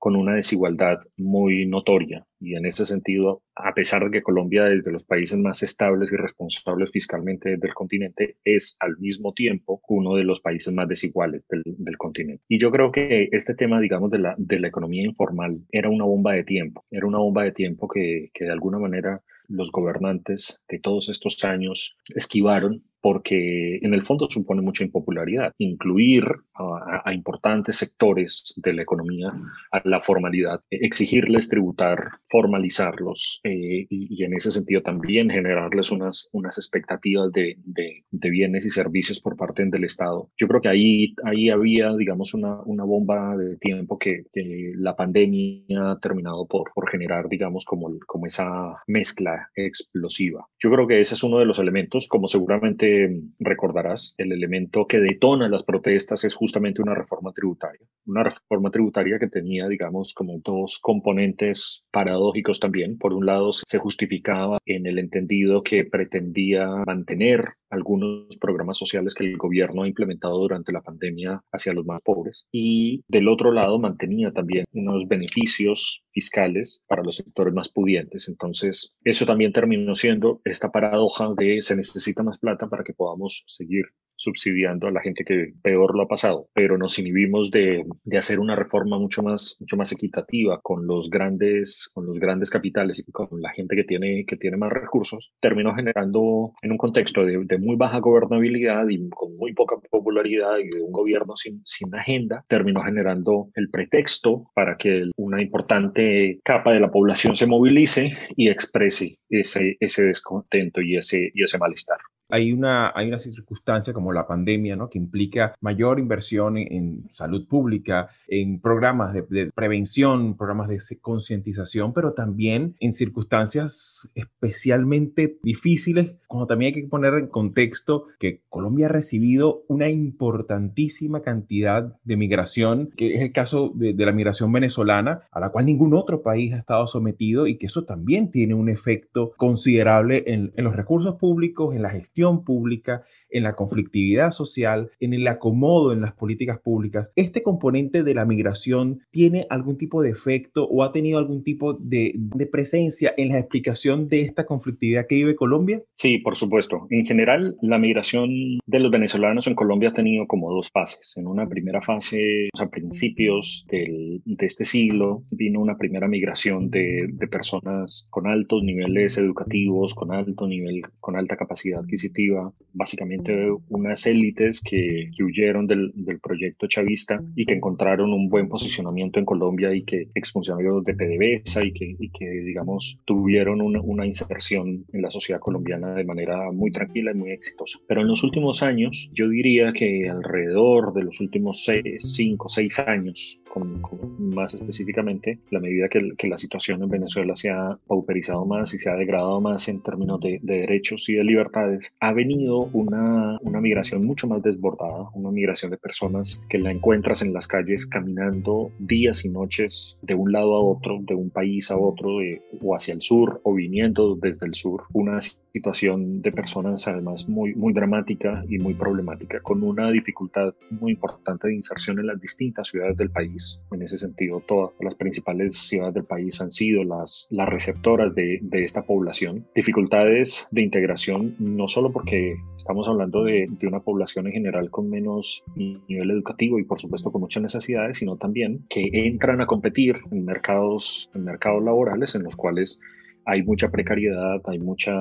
con 0.00 0.16
una 0.16 0.34
desigualdad 0.34 0.98
muy 1.18 1.66
notoria. 1.66 2.26
Y 2.40 2.54
en 2.56 2.64
ese 2.64 2.86
sentido, 2.86 3.42
a 3.54 3.74
pesar 3.74 4.02
de 4.02 4.10
que 4.10 4.22
Colombia 4.22 4.72
es 4.72 4.82
de 4.82 4.92
los 4.92 5.04
países 5.04 5.38
más 5.38 5.62
estables 5.62 6.10
y 6.10 6.16
responsables 6.16 6.90
fiscalmente 6.90 7.58
del 7.58 7.74
continente, 7.74 8.38
es 8.42 8.78
al 8.80 8.96
mismo 8.98 9.34
tiempo 9.34 9.82
uno 9.88 10.14
de 10.14 10.24
los 10.24 10.40
países 10.40 10.72
más 10.72 10.88
desiguales 10.88 11.44
del, 11.50 11.98
continente. 11.98 12.42
Y 12.48 12.58
yo 12.58 12.70
creo 12.70 12.90
que 12.90 13.28
este 13.32 13.54
tema, 13.54 13.78
digamos, 13.78 14.10
de 14.10 14.20
la, 14.20 14.34
de 14.38 14.58
la 14.58 14.68
economía 14.68 15.04
informal 15.04 15.60
era 15.70 15.90
una 15.90 16.06
bomba 16.06 16.32
de 16.32 16.44
tiempo, 16.44 16.82
era 16.90 17.06
una 17.06 17.18
bomba 17.18 17.44
de 17.44 17.52
tiempo 17.52 17.86
que, 17.86 18.30
que 18.32 18.44
de 18.44 18.52
alguna 18.52 18.78
manera 18.78 19.20
los 19.50 19.72
gobernantes 19.72 20.62
de 20.68 20.78
todos 20.78 21.08
estos 21.08 21.44
años 21.44 21.98
esquivaron 22.14 22.84
porque 23.00 23.78
en 23.82 23.94
el 23.94 24.02
fondo 24.02 24.28
supone 24.28 24.62
mucha 24.62 24.84
impopularidad. 24.84 25.52
Incluir 25.58 26.24
a, 26.54 27.12
importantes 27.12 27.76
sectores 27.76 28.54
de 28.56 28.72
la 28.72 28.82
economía 28.82 29.32
a 29.72 29.80
la 29.84 30.00
formalidad, 30.00 30.60
exigirles 30.70 31.48
tributar, 31.48 32.10
formalizarlos 32.28 33.40
eh, 33.44 33.86
y, 33.88 34.22
en 34.22 34.34
ese 34.34 34.50
sentido 34.50 34.82
también 34.82 35.30
generarles 35.30 35.90
unas, 35.90 36.28
unas 36.32 36.58
expectativas 36.58 37.32
de, 37.32 37.56
de, 37.64 38.30
bienes 38.30 38.66
y 38.66 38.70
servicios 38.70 39.20
por 39.20 39.36
parte 39.36 39.64
del 39.64 39.84
Estado. 39.84 40.30
Yo 40.36 40.46
creo 40.46 40.60
que 40.60 40.68
ahí, 40.68 41.14
ahí 41.24 41.50
había, 41.50 41.94
digamos, 41.96 42.34
una, 42.34 42.60
una 42.62 42.84
bomba 42.84 43.36
de 43.36 43.56
tiempo 43.56 43.98
que, 43.98 44.24
que 44.32 44.72
la 44.76 44.94
pandemia 44.94 45.90
ha 45.90 45.98
terminado 45.98 46.46
por, 46.46 46.70
por 46.74 46.88
generar, 46.90 47.28
digamos, 47.28 47.64
como, 47.64 47.90
como 48.06 48.26
esa 48.26 48.76
mezcla 48.86 49.48
explosiva. 49.54 50.46
Yo 50.58 50.70
creo 50.70 50.86
que 50.86 51.00
ese 51.00 51.14
es 51.14 51.22
uno 51.22 51.38
de 51.38 51.46
los 51.46 51.58
elementos, 51.58 52.08
como 52.08 52.28
seguramente 52.28 52.89
recordarás, 53.38 54.14
el 54.18 54.32
elemento 54.32 54.86
que 54.86 54.98
detona 54.98 55.48
las 55.48 55.64
protestas 55.64 56.24
es 56.24 56.34
justamente 56.34 56.82
una 56.82 56.94
reforma 56.94 57.32
tributaria. 57.32 57.86
Una 58.06 58.22
reforma 58.22 58.70
tributaria 58.70 59.18
que 59.18 59.28
tenía, 59.28 59.68
digamos, 59.68 60.14
como 60.14 60.40
dos 60.44 60.78
componentes 60.80 61.86
paradójicos 61.90 62.60
también. 62.60 62.98
Por 62.98 63.12
un 63.12 63.26
lado, 63.26 63.52
se 63.52 63.78
justificaba 63.78 64.58
en 64.64 64.86
el 64.86 64.98
entendido 64.98 65.62
que 65.62 65.84
pretendía 65.84 66.66
mantener 66.86 67.54
algunos 67.70 68.36
programas 68.38 68.76
sociales 68.78 69.14
que 69.14 69.24
el 69.24 69.36
gobierno 69.36 69.82
ha 69.82 69.88
implementado 69.88 70.38
durante 70.38 70.72
la 70.72 70.82
pandemia 70.82 71.40
hacia 71.52 71.72
los 71.72 71.86
más 71.86 72.02
pobres. 72.02 72.46
Y 72.52 73.02
del 73.08 73.28
otro 73.28 73.52
lado 73.52 73.78
mantenía 73.78 74.32
también 74.32 74.64
unos 74.72 75.08
beneficios 75.08 76.04
fiscales 76.12 76.82
para 76.88 77.02
los 77.02 77.16
sectores 77.16 77.54
más 77.54 77.70
pudientes. 77.70 78.28
Entonces, 78.28 78.96
eso 79.04 79.26
también 79.26 79.52
terminó 79.52 79.94
siendo 79.94 80.40
esta 80.44 80.70
paradoja 80.70 81.32
de 81.36 81.62
se 81.62 81.76
necesita 81.76 82.22
más 82.22 82.38
plata 82.38 82.68
para 82.68 82.84
que 82.84 82.92
podamos 82.92 83.44
seguir 83.46 83.86
subsidiando 84.20 84.86
a 84.86 84.90
la 84.90 85.00
gente 85.00 85.24
que 85.24 85.54
peor 85.62 85.96
lo 85.96 86.02
ha 86.02 86.08
pasado, 86.08 86.50
pero 86.52 86.76
nos 86.76 86.98
inhibimos 86.98 87.50
de, 87.50 87.86
de, 88.04 88.18
hacer 88.18 88.38
una 88.38 88.54
reforma 88.54 88.98
mucho 88.98 89.22
más, 89.22 89.56
mucho 89.60 89.78
más 89.78 89.92
equitativa 89.92 90.60
con 90.60 90.86
los 90.86 91.08
grandes, 91.08 91.90
con 91.94 92.04
los 92.04 92.18
grandes 92.18 92.50
capitales 92.50 93.02
y 93.06 93.10
con 93.10 93.28
la 93.40 93.50
gente 93.54 93.76
que 93.76 93.84
tiene, 93.84 94.26
que 94.26 94.36
tiene 94.36 94.58
más 94.58 94.70
recursos, 94.70 95.32
terminó 95.40 95.74
generando 95.74 96.52
en 96.60 96.70
un 96.70 96.76
contexto 96.76 97.24
de, 97.24 97.42
de 97.46 97.58
muy 97.60 97.76
baja 97.76 97.98
gobernabilidad 97.98 98.88
y 98.88 99.08
con 99.10 99.36
muy 99.36 99.52
poca 99.52 99.76
popularidad 99.90 100.58
y 100.58 100.68
de 100.68 100.82
un 100.82 100.92
gobierno 100.92 101.36
sin, 101.36 101.60
sin 101.64 101.94
agenda, 101.94 102.42
terminó 102.48 102.82
generando 102.82 103.50
el 103.54 103.70
pretexto 103.70 104.50
para 104.54 104.76
que 104.76 105.10
una 105.16 105.42
importante 105.42 106.40
capa 106.44 106.72
de 106.72 106.80
la 106.80 106.90
población 106.90 107.36
se 107.36 107.46
movilice 107.46 108.12
y 108.36 108.48
exprese 108.48 109.16
ese, 109.28 109.76
ese 109.80 110.04
descontento 110.04 110.80
y 110.80 110.96
ese, 110.96 111.30
y 111.34 111.42
ese 111.42 111.58
malestar 111.58 111.98
hay 112.30 112.52
una, 112.52 112.92
hay 112.94 113.08
una 113.08 113.18
circunstancia 113.18 113.92
como 113.92 114.12
la 114.12 114.26
pandemia, 114.26 114.76
¿no? 114.76 114.88
Que 114.88 114.98
implica 114.98 115.54
mayor 115.60 115.98
inversión 115.98 116.56
en, 116.56 117.08
salud 117.08 117.46
pública, 117.46 118.08
en 118.28 118.60
programas 118.60 119.12
de, 119.12 119.50
prevención, 119.52 120.36
programas 120.36 120.68
de 120.68 120.78
concientización, 121.00 121.92
pero 121.92 122.14
también 122.14 122.76
en 122.80 122.92
circunstancias 122.92 124.10
especialmente 124.14 125.38
difíciles, 125.42 126.14
como 126.30 126.46
también 126.46 126.72
hay 126.72 126.82
que 126.82 126.86
poner 126.86 127.14
en 127.14 127.26
contexto 127.26 128.04
que 128.20 128.44
Colombia 128.48 128.86
ha 128.86 128.88
recibido 128.88 129.64
una 129.66 129.90
importantísima 129.90 131.22
cantidad 131.22 131.98
de 132.04 132.16
migración, 132.16 132.90
que 132.96 133.16
es 133.16 133.22
el 133.22 133.32
caso 133.32 133.72
de, 133.74 133.94
la 133.94 134.12
migración 134.12 134.52
venezolana, 134.52 135.22
a 135.32 135.40
la 135.40 135.50
cual 135.50 135.66
ningún 135.66 135.92
otro 135.92 136.22
país 136.22 136.54
ha 136.54 136.58
estado 136.58 136.86
sometido 136.86 137.48
y 137.48 137.58
que 137.58 137.66
eso 137.66 137.84
también 137.84 138.30
tiene 138.30 138.54
un 138.54 138.68
efecto 138.68 139.32
considerable 139.38 140.22
en, 140.28 140.52
en 140.54 140.62
los 140.62 140.76
recursos 140.76 141.16
públicos, 141.16 141.74
en 141.74 141.82
la 141.82 141.90
gestión 141.90 142.44
pública, 142.44 143.02
en 143.28 143.42
la 143.42 143.56
conflictividad 143.56 144.30
social, 144.30 144.92
en 145.00 145.14
el 145.14 145.26
acomodo 145.26 145.92
en 145.92 146.00
las 146.00 146.12
políticas 146.12 146.60
públicas. 146.60 147.10
¿Este 147.16 147.42
componente 147.42 148.04
de 148.04 148.14
la 148.14 148.24
migración 148.24 149.00
tiene 149.10 149.48
algún 149.50 149.76
tipo 149.76 150.00
de 150.00 150.10
efecto 150.10 150.68
o 150.70 150.84
ha 150.84 150.92
tenido 150.92 151.18
algún 151.18 151.42
tipo 151.42 151.74
de, 151.74 152.12
de 152.14 152.46
presencia 152.46 153.12
en 153.16 153.30
la 153.30 153.40
explicación 153.40 154.06
de 154.06 154.20
esta 154.20 154.46
conflictividad 154.46 155.08
que 155.08 155.16
vive 155.16 155.34
Colombia? 155.34 155.82
Sí, 155.92 156.19
por 156.20 156.36
supuesto. 156.36 156.86
En 156.90 157.04
general, 157.04 157.56
la 157.62 157.78
migración 157.78 158.30
de 158.66 158.80
los 158.80 158.90
venezolanos 158.90 159.46
en 159.46 159.54
Colombia 159.54 159.90
ha 159.90 159.94
tenido 159.94 160.26
como 160.26 160.52
dos 160.52 160.68
fases. 160.72 161.16
En 161.16 161.26
una 161.26 161.48
primera 161.48 161.80
fase, 161.82 162.48
a 162.58 162.68
principios 162.68 163.66
del, 163.68 164.22
de 164.24 164.46
este 164.46 164.64
siglo, 164.64 165.22
vino 165.30 165.60
una 165.60 165.76
primera 165.76 166.08
migración 166.08 166.70
de, 166.70 167.08
de 167.08 167.28
personas 167.28 168.06
con 168.10 168.26
altos 168.26 168.62
niveles 168.62 169.18
educativos, 169.18 169.94
con 169.94 170.12
alto 170.12 170.46
nivel, 170.46 170.82
con 171.00 171.16
alta 171.16 171.36
capacidad 171.36 171.80
adquisitiva 171.80 172.52
básicamente 172.72 173.48
unas 173.68 174.06
élites 174.06 174.62
que, 174.62 175.10
huyeron 175.22 175.66
del, 175.66 175.92
proyecto 176.22 176.66
chavista 176.66 177.22
y 177.36 177.46
que 177.46 177.54
encontraron 177.54 178.12
un 178.12 178.28
buen 178.28 178.48
posicionamiento 178.48 179.18
en 179.18 179.24
Colombia 179.24 179.74
y 179.74 179.82
que 179.82 180.08
expulsaron 180.14 180.50
de 180.84 180.94
PDVSA 180.94 181.64
y 181.64 181.72
que, 181.72 181.96
y 181.98 182.10
que 182.10 182.28
digamos, 182.30 183.00
tuvieron 183.04 183.60
una, 183.60 183.80
una 183.80 184.06
inserción 184.06 184.84
en 184.92 185.02
la 185.02 185.10
sociedad 185.10 185.40
colombiana 185.40 185.94
de 185.94 186.04
manera 186.04 186.50
muy 186.52 186.70
tranquila 186.70 187.12
y 187.12 187.18
muy 187.18 187.30
exitosa. 187.30 187.78
Pero 187.86 188.02
en 188.02 188.08
los 188.08 188.24
últimos 188.24 188.62
años, 188.62 189.10
yo 189.14 189.28
diría 189.28 189.72
que 189.72 190.08
alrededor 190.08 190.92
de 190.92 191.04
los 191.04 191.20
últimos 191.20 191.66
cinco 191.98 192.46
o 192.46 192.48
seis 192.48 192.78
años, 192.78 193.40
con, 193.48 193.80
más 194.18 194.54
específicamente, 194.54 195.38
la 195.50 195.60
medida 195.60 195.88
que, 195.88 196.12
que, 196.16 196.28
la 196.28 196.36
situación 196.36 196.82
en 196.82 196.88
Venezuela 196.88 197.34
se 197.34 197.50
ha 197.50 197.78
pauperizado 197.86 198.44
más 198.46 198.72
y 198.74 198.78
se 198.78 198.90
ha 198.90 198.94
degradado 198.94 199.40
más 199.40 199.68
en 199.68 199.82
términos 199.82 200.20
de, 200.20 200.38
de 200.42 200.60
derechos 200.60 201.08
y 201.08 201.14
de 201.14 201.24
libertades, 201.24 201.92
ha 201.98 202.12
venido 202.12 202.59
una, 202.66 203.38
una 203.42 203.60
migración 203.60 204.04
mucho 204.04 204.26
más 204.28 204.42
desbordada, 204.42 205.08
una 205.14 205.30
migración 205.30 205.70
de 205.70 205.78
personas 205.78 206.44
que 206.48 206.58
la 206.58 206.70
encuentras 206.70 207.22
en 207.22 207.32
las 207.32 207.46
calles 207.46 207.86
caminando 207.86 208.70
días 208.78 209.24
y 209.24 209.30
noches 209.30 209.98
de 210.02 210.14
un 210.14 210.32
lado 210.32 210.54
a 210.54 210.64
otro, 210.64 210.98
de 211.02 211.14
un 211.14 211.30
país 211.30 211.70
a 211.70 211.78
otro, 211.78 212.18
o 212.62 212.74
hacia 212.74 212.94
el 212.94 213.02
sur, 213.02 213.40
o 213.44 213.54
viniendo 213.54 214.16
desde 214.16 214.46
el 214.46 214.54
sur. 214.54 214.82
Una 214.92 215.18
situación 215.20 216.18
de 216.20 216.32
personas 216.32 216.86
además 216.86 217.28
muy, 217.28 217.54
muy 217.54 217.72
dramática 217.72 218.44
y 218.48 218.58
muy 218.58 218.74
problemática, 218.74 219.40
con 219.40 219.62
una 219.62 219.90
dificultad 219.90 220.54
muy 220.70 220.92
importante 220.92 221.48
de 221.48 221.54
inserción 221.54 221.98
en 221.98 222.06
las 222.06 222.20
distintas 222.20 222.68
ciudades 222.68 222.96
del 222.96 223.10
país. 223.10 223.60
En 223.72 223.82
ese 223.82 223.98
sentido, 223.98 224.42
todas 224.46 224.76
las 224.80 224.94
principales 224.94 225.56
ciudades 225.56 225.94
del 225.94 226.04
país 226.04 226.40
han 226.40 226.50
sido 226.50 226.84
las, 226.84 227.28
las 227.30 227.48
receptoras 227.48 228.14
de, 228.14 228.38
de 228.42 228.64
esta 228.64 228.82
población. 228.82 229.46
Dificultades 229.54 230.46
de 230.50 230.62
integración 230.62 231.36
no 231.40 231.68
solo 231.68 231.92
porque 231.92 232.36
estamos 232.60 232.88
hablando 232.88 233.24
de, 233.24 233.48
una 233.66 233.80
población 233.80 234.26
en 234.26 234.32
general 234.34 234.70
con 234.70 234.90
menos 234.90 235.44
nivel 235.56 236.10
educativo 236.10 236.58
y 236.58 236.64
por 236.64 236.80
supuesto 236.80 237.10
con 237.10 237.22
muchas 237.22 237.42
necesidades, 237.42 237.98
sino 237.98 238.16
también 238.16 238.66
que 238.68 238.88
entran 238.92 239.40
a 239.40 239.46
competir 239.46 239.96
en 240.10 240.24
mercados, 240.24 241.10
en 241.14 241.24
mercados 241.24 241.62
laborales 241.64 242.14
en 242.14 242.22
los 242.22 242.36
cuales 242.36 242.80
hay 243.24 243.42
mucha 243.42 243.70
precariedad, 243.70 244.40
hay 244.46 244.58
mucha 244.58 244.92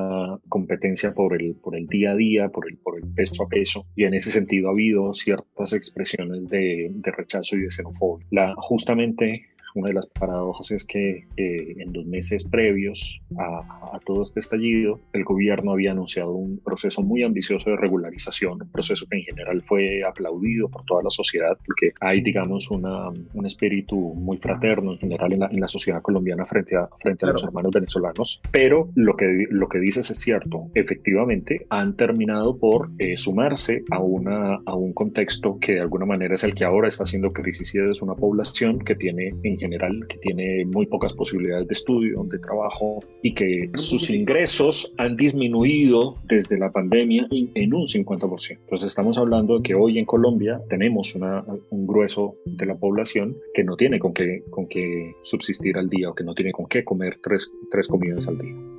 competencia 0.50 1.13
por 1.13 1.42
el, 1.42 1.56
por 1.56 1.75
el 1.75 1.88
día 1.88 2.12
a 2.12 2.16
día, 2.16 2.50
por 2.50 2.70
el, 2.70 2.78
por 2.78 2.98
el 2.98 3.08
peso 3.13 3.44
a 3.44 3.48
peso, 3.48 3.86
y 3.96 4.04
en 4.04 4.13
ese 4.13 4.32
sentido 4.32 4.68
ha 4.68 4.72
habido 4.72 5.13
ciertas 5.13 5.74
expresiones 5.74 6.48
de, 6.50 6.92
de 6.92 7.12
rechazo 7.12 7.58
y 7.58 7.62
de 7.62 7.72
xenofobia. 7.72 8.28
La, 8.30 8.54
justamente 8.58 9.46
una 9.79 9.89
de 9.89 9.95
las 9.95 10.07
paradojas 10.07 10.71
es 10.71 10.86
que 10.86 11.27
eh, 11.38 11.75
en 11.77 11.93
los 11.93 12.05
meses 12.05 12.45
previos 12.45 13.21
a, 13.38 13.95
a, 13.95 14.00
todo 14.05 14.24
este 14.24 14.39
estallido, 14.39 15.00
el 15.13 15.24
gobierno 15.24 15.71
había 15.71 15.91
anunciado 15.91 16.33
un 16.33 16.59
proceso 16.59 17.01
muy 17.01 17.24
ambicioso 17.24 17.69
de 17.69 17.77
regularización, 17.77 18.62
un 18.62 18.71
proceso 18.71 19.05
que 19.09 19.17
en 19.17 19.24
general 19.24 19.62
fue 19.63 20.03
aplaudido 20.03 20.69
por 20.69 20.83
toda 20.86 21.03
la 21.03 21.09
sociedad, 21.09 21.57
porque 21.65 21.91
hay, 22.01 22.21
digamos, 22.21 22.71
una, 22.71 23.09
un 23.09 23.45
espíritu 23.45 23.98
muy 23.98 24.38
fraterno 24.38 24.93
en 24.93 25.00
general 25.00 25.33
en 25.33 25.39
la, 25.39 25.48
en 25.48 25.59
la 25.59 25.67
sociedad 25.67 26.01
colombiana 26.01 26.45
frente 26.45 26.75
a, 26.75 26.88
frente 27.00 27.25
a 27.25 27.29
los 27.29 27.43
hermanos 27.43 27.71
venezolanos. 27.74 28.41
Pero 28.51 28.89
lo 28.95 29.15
que, 29.15 29.45
lo 29.50 29.67
que 29.67 29.79
dices 29.79 30.09
es 30.09 30.19
cierto, 30.19 30.67
efectivamente 30.74 31.65
han 31.69 31.95
terminado 31.95 32.57
por 32.57 32.89
eh, 33.00 33.17
sumarse 33.17 33.83
a, 33.91 34.00
una, 34.00 34.59
a 34.65 34.75
un 34.75 34.93
contexto 34.93 35.57
que 35.59 35.74
de 35.74 35.81
alguna 35.81 36.05
manera 36.05 36.36
es 36.36 36.43
el 36.43 36.53
que 36.53 36.65
ahora 36.65 36.88
está 36.88 37.03
haciendo 37.03 37.31
crisis 37.31 37.74
y 37.75 37.79
es 37.79 38.01
una 38.01 38.15
población 38.15 38.79
que 38.79 38.95
tiene 38.95 39.33
en 39.43 39.57
general, 39.69 40.05
que 40.07 40.17
tiene 40.17 40.65
muy 40.65 40.88
pocas 40.88 41.13
posibilidades 41.13 41.67
de 41.67 41.73
estudio, 41.73 42.23
de 42.23 42.39
trabajo 42.39 42.99
y 43.21 43.33
que 43.33 43.69
sus 43.75 44.09
ingresos 44.09 44.93
han 44.97 45.15
disminuido 45.15 46.15
desde 46.25 46.57
la 46.57 46.71
pandemia 46.71 47.27
en 47.31 47.73
un 47.73 47.85
50%. 47.85 48.57
Entonces 48.59 48.88
estamos 48.88 49.17
hablando 49.17 49.57
de 49.57 49.63
que 49.63 49.75
hoy 49.75 49.99
en 49.99 50.05
Colombia 50.05 50.61
tenemos 50.69 51.15
una, 51.15 51.45
un 51.69 51.88
grueso 51.88 52.35
de 52.45 52.65
la 52.65 52.75
población 52.75 53.38
que 53.53 53.63
no 53.63 53.75
tiene 53.75 53.99
con 53.99 54.13
qué, 54.13 54.43
con 54.49 54.67
qué 54.67 55.13
subsistir 55.23 55.77
al 55.77 55.89
día 55.89 56.09
o 56.09 56.15
que 56.15 56.23
no 56.23 56.33
tiene 56.33 56.51
con 56.51 56.67
qué 56.67 56.83
comer 56.83 57.19
tres, 57.21 57.51
tres 57.71 57.88
comidas 57.88 58.27
al 58.27 58.38
día. 58.38 58.78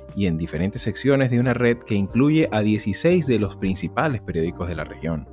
y 0.15 0.27
en 0.27 0.37
diferentes 0.37 0.81
secciones 0.81 1.31
de 1.31 1.39
una 1.39 1.53
red 1.53 1.77
que 1.77 1.95
incluye 1.95 2.49
a 2.51 2.61
16 2.61 3.27
de 3.27 3.39
los 3.39 3.55
principales 3.55 4.21
periódicos 4.21 4.67
de 4.67 4.75
la 4.75 4.83
región. 4.83 5.27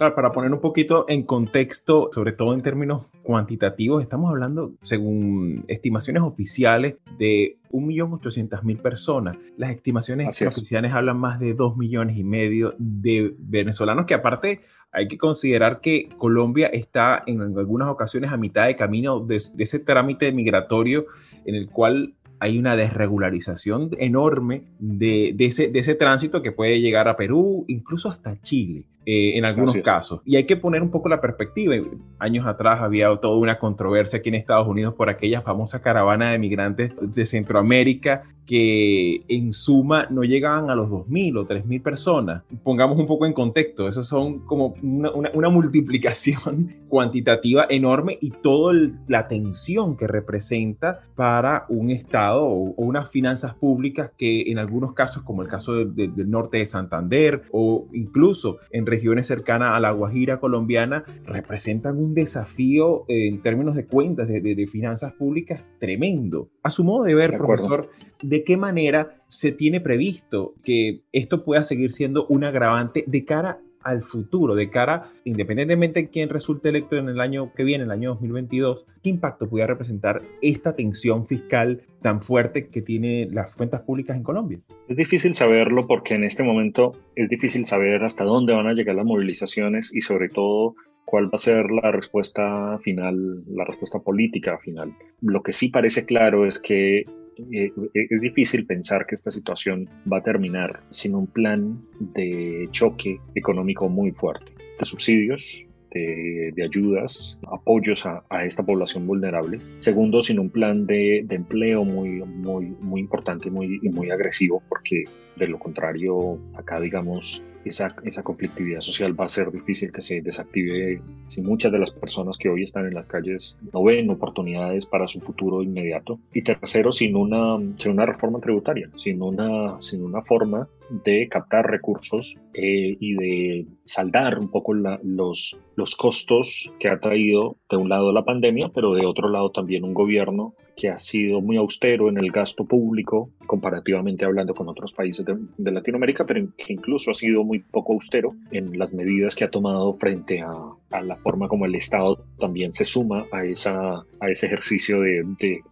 Para 0.00 0.32
poner 0.32 0.50
un 0.52 0.60
poquito 0.60 1.04
en 1.08 1.24
contexto, 1.24 2.08
sobre 2.10 2.32
todo 2.32 2.54
en 2.54 2.62
términos 2.62 3.10
cuantitativos, 3.22 4.02
estamos 4.02 4.30
hablando, 4.30 4.72
según 4.80 5.64
estimaciones 5.68 6.22
oficiales, 6.22 6.96
de 7.18 7.58
1.800.000 7.70 8.80
personas. 8.80 9.36
Las 9.58 9.70
estimaciones 9.70 10.40
oficiales 10.40 10.92
hablan 10.92 11.18
más 11.18 11.38
de 11.38 11.52
2 11.52 11.76
millones 11.76 12.16
y 12.16 12.24
medio 12.24 12.74
de 12.78 13.34
venezolanos, 13.38 14.06
que 14.06 14.14
aparte 14.14 14.60
hay 14.90 15.06
que 15.06 15.18
considerar 15.18 15.82
que 15.82 16.08
Colombia 16.16 16.68
está 16.68 17.22
en 17.26 17.42
algunas 17.42 17.88
ocasiones 17.88 18.32
a 18.32 18.38
mitad 18.38 18.66
de 18.66 18.76
camino 18.76 19.20
de, 19.20 19.40
de 19.52 19.64
ese 19.64 19.80
trámite 19.80 20.32
migratorio 20.32 21.06
en 21.44 21.54
el 21.54 21.68
cual 21.68 22.14
hay 22.40 22.58
una 22.58 22.74
desregularización 22.74 23.90
enorme 23.98 24.64
de, 24.78 25.32
de, 25.36 25.44
ese, 25.44 25.68
de, 25.68 25.78
ese, 25.78 25.94
tránsito 25.94 26.40
que 26.40 26.52
puede 26.52 26.80
llegar 26.80 27.06
a 27.06 27.16
Perú, 27.16 27.66
incluso 27.68 28.08
hasta 28.08 28.40
Chile. 28.40 28.86
Eh, 29.06 29.38
en 29.38 29.46
algunos 29.46 29.76
casos. 29.78 30.20
Y 30.26 30.36
hay 30.36 30.44
que 30.44 30.56
poner 30.56 30.82
un 30.82 30.90
poco 30.90 31.08
la 31.08 31.22
perspectiva. 31.22 31.74
Años 32.18 32.46
atrás 32.46 32.82
había 32.82 33.08
toda 33.16 33.38
una 33.38 33.58
controversia 33.58 34.18
aquí 34.18 34.28
en 34.28 34.34
Estados 34.34 34.68
Unidos 34.68 34.92
por 34.92 35.08
aquella 35.08 35.40
famosa 35.40 35.80
caravana 35.80 36.30
de 36.30 36.38
migrantes 36.38 36.92
de 37.00 37.24
Centroamérica 37.24 38.24
que 38.50 39.22
en 39.28 39.52
suma 39.52 40.08
no 40.10 40.24
llegaban 40.24 40.70
a 40.70 40.74
los 40.74 40.88
2.000 40.88 41.38
o 41.38 41.46
3.000 41.46 41.82
personas. 41.84 42.42
Pongamos 42.64 42.98
un 42.98 43.06
poco 43.06 43.24
en 43.24 43.32
contexto, 43.32 43.86
eso 43.86 44.02
son 44.02 44.40
como 44.40 44.74
una, 44.82 45.12
una, 45.12 45.48
multiplicación 45.50 46.74
cuantitativa 46.88 47.66
enorme 47.70 48.18
y 48.20 48.30
toda 48.30 48.74
la 49.06 49.28
tensión 49.28 49.96
que 49.96 50.08
representa 50.08 51.02
para 51.14 51.64
un 51.68 51.90
Estado 51.90 52.42
o, 52.42 52.74
unas 52.76 53.08
finanzas 53.08 53.54
públicas 53.54 54.10
que 54.18 54.50
en 54.50 54.58
algunos 54.58 54.94
casos, 54.94 55.22
como 55.22 55.42
el 55.42 55.48
caso 55.48 55.84
del 55.84 56.28
norte 56.28 56.58
de 56.58 56.66
Santander 56.66 57.42
o 57.52 57.86
incluso 57.92 58.58
en 58.72 58.84
regiones 58.90 59.26
cercanas 59.26 59.72
a 59.72 59.80
la 59.80 59.92
Guajira 59.92 60.40
colombiana, 60.40 61.04
representan 61.24 61.96
un 61.96 62.14
desafío 62.14 63.04
en 63.08 63.40
términos 63.40 63.74
de 63.76 63.86
cuentas, 63.86 64.28
de, 64.28 64.40
de, 64.40 64.54
de 64.54 64.66
finanzas 64.66 65.14
públicas 65.14 65.66
tremendo. 65.78 66.50
A 66.62 66.70
su 66.70 66.84
modo 66.84 67.04
de 67.04 67.14
ver, 67.14 67.38
profesor, 67.38 67.88
¿de 68.22 68.44
qué 68.44 68.56
manera 68.56 69.22
se 69.28 69.52
tiene 69.52 69.80
previsto 69.80 70.54
que 70.64 71.02
esto 71.12 71.44
pueda 71.44 71.64
seguir 71.64 71.92
siendo 71.92 72.26
un 72.26 72.44
agravante 72.44 73.04
de 73.06 73.24
cara 73.24 73.60
al 73.82 74.02
futuro, 74.02 74.54
de 74.54 74.70
cara, 74.70 75.10
independientemente 75.24 76.02
de 76.02 76.08
quién 76.10 76.28
resulte 76.28 76.68
electo 76.68 76.96
en 76.96 77.08
el 77.08 77.20
año 77.20 77.52
que 77.54 77.64
viene, 77.64 77.84
el 77.84 77.90
año 77.90 78.10
2022, 78.10 78.86
qué 79.02 79.10
impacto 79.10 79.48
pudiera 79.48 79.68
representar 79.68 80.22
esta 80.42 80.74
tensión 80.76 81.26
fiscal 81.26 81.82
tan 82.00 82.22
fuerte 82.22 82.68
que 82.68 82.82
tiene 82.82 83.28
las 83.30 83.56
cuentas 83.56 83.82
públicas 83.82 84.16
en 84.16 84.22
Colombia? 84.22 84.60
Es 84.88 84.96
difícil 84.96 85.34
saberlo 85.34 85.86
porque 85.86 86.14
en 86.14 86.24
este 86.24 86.42
momento 86.42 86.92
es 87.14 87.28
difícil 87.28 87.66
saber 87.66 88.04
hasta 88.04 88.24
dónde 88.24 88.52
van 88.52 88.66
a 88.66 88.72
llegar 88.72 88.96
las 88.96 89.04
movilizaciones 89.04 89.94
y 89.94 90.00
sobre 90.00 90.28
todo 90.28 90.74
cuál 91.04 91.26
va 91.26 91.34
a 91.34 91.38
ser 91.38 91.70
la 91.70 91.90
respuesta 91.90 92.78
final, 92.78 93.44
la 93.48 93.64
respuesta 93.64 93.98
política 93.98 94.58
final. 94.58 94.94
Lo 95.20 95.42
que 95.42 95.52
sí 95.52 95.70
parece 95.70 96.06
claro 96.06 96.46
es 96.46 96.60
que 96.60 97.04
eh, 97.52 97.72
es 97.94 98.20
difícil 98.20 98.66
pensar 98.66 99.06
que 99.06 99.14
esta 99.14 99.30
situación 99.30 99.88
va 100.10 100.18
a 100.18 100.22
terminar 100.22 100.82
sin 100.90 101.14
un 101.14 101.26
plan 101.26 101.82
de 101.98 102.68
choque 102.70 103.18
económico 103.34 103.88
muy 103.88 104.12
fuerte, 104.12 104.52
de 104.78 104.84
subsidios, 104.84 105.66
de, 105.92 106.62
ayudas, 106.62 107.38
apoyos 107.50 108.06
a, 108.06 108.22
esta 108.44 108.64
población 108.64 109.06
vulnerable. 109.06 109.60
Segundo, 109.78 110.22
sin 110.22 110.38
un 110.38 110.50
plan 110.50 110.86
de, 110.86 111.26
empleo 111.28 111.84
muy, 111.84 112.22
muy, 112.22 112.66
muy 112.80 113.00
importante 113.00 113.48
y 113.48 113.50
muy, 113.50 113.80
muy 113.90 114.10
agresivo, 114.10 114.62
porque 114.68 115.04
de 115.36 115.48
lo 115.48 115.58
contrario, 115.58 116.38
acá 116.54 116.80
digamos, 116.80 117.42
esa, 117.64 117.88
esa 118.04 118.22
conflictividad 118.22 118.80
social 118.80 119.18
va 119.18 119.26
a 119.26 119.28
ser 119.28 119.50
difícil 119.50 119.92
que 119.92 120.00
se 120.00 120.20
desactive 120.20 121.02
si 121.26 121.42
muchas 121.42 121.72
de 121.72 121.78
las 121.78 121.90
personas 121.90 122.38
que 122.38 122.48
hoy 122.48 122.62
están 122.62 122.86
en 122.86 122.94
las 122.94 123.06
calles 123.06 123.56
no 123.72 123.82
ven 123.84 124.10
oportunidades 124.10 124.86
para 124.86 125.08
su 125.08 125.20
futuro 125.20 125.62
inmediato. 125.62 126.18
Y 126.32 126.42
tercero, 126.42 126.92
sin 126.92 127.16
una, 127.16 127.58
sin 127.78 127.92
una 127.92 128.06
reforma 128.06 128.40
tributaria, 128.40 128.90
sin 128.96 129.22
una, 129.22 129.80
sin 129.80 130.02
una 130.02 130.22
forma 130.22 130.68
de 131.04 131.28
captar 131.28 131.70
recursos 131.70 132.38
eh, 132.54 132.96
y 132.98 133.14
de 133.14 133.66
saldar 133.84 134.38
un 134.38 134.50
poco 134.50 134.74
los, 134.74 135.60
los 135.76 135.96
costos 135.96 136.72
que 136.78 136.88
ha 136.88 136.98
traído 136.98 137.56
de 137.70 137.76
un 137.76 137.88
lado 137.88 138.12
la 138.12 138.24
pandemia, 138.24 138.70
pero 138.74 138.94
de 138.94 139.06
otro 139.06 139.28
lado 139.28 139.50
también 139.50 139.84
un 139.84 139.94
gobierno 139.94 140.54
que 140.76 140.88
ha 140.88 140.98
sido 140.98 141.40
muy 141.40 141.56
austero 141.56 142.08
en 142.08 142.18
el 142.18 142.30
gasto 142.30 142.64
público, 142.64 143.30
comparativamente 143.46 144.24
hablando 144.24 144.54
con 144.54 144.68
otros 144.68 144.92
países 144.92 145.24
de, 145.24 145.70
Latinoamérica, 145.70 146.26
pero 146.26 146.48
que 146.56 146.72
incluso 146.72 147.10
ha 147.10 147.14
sido 147.14 147.44
muy 147.44 147.60
poco 147.60 147.92
austero 147.94 148.34
en 148.50 148.78
las 148.78 148.92
medidas 148.92 149.34
que 149.34 149.44
ha 149.44 149.50
tomado 149.50 149.94
frente 149.94 150.40
a, 150.40 150.56
la 151.02 151.16
forma 151.16 151.48
como 151.48 151.66
el 151.66 151.74
Estado 151.76 152.24
también 152.38 152.72
se 152.72 152.84
suma 152.84 153.24
a, 153.30 153.44
esa, 153.44 154.04
a 154.18 154.30
ese 154.30 154.46
ejercicio 154.46 155.00
de, 155.00 155.62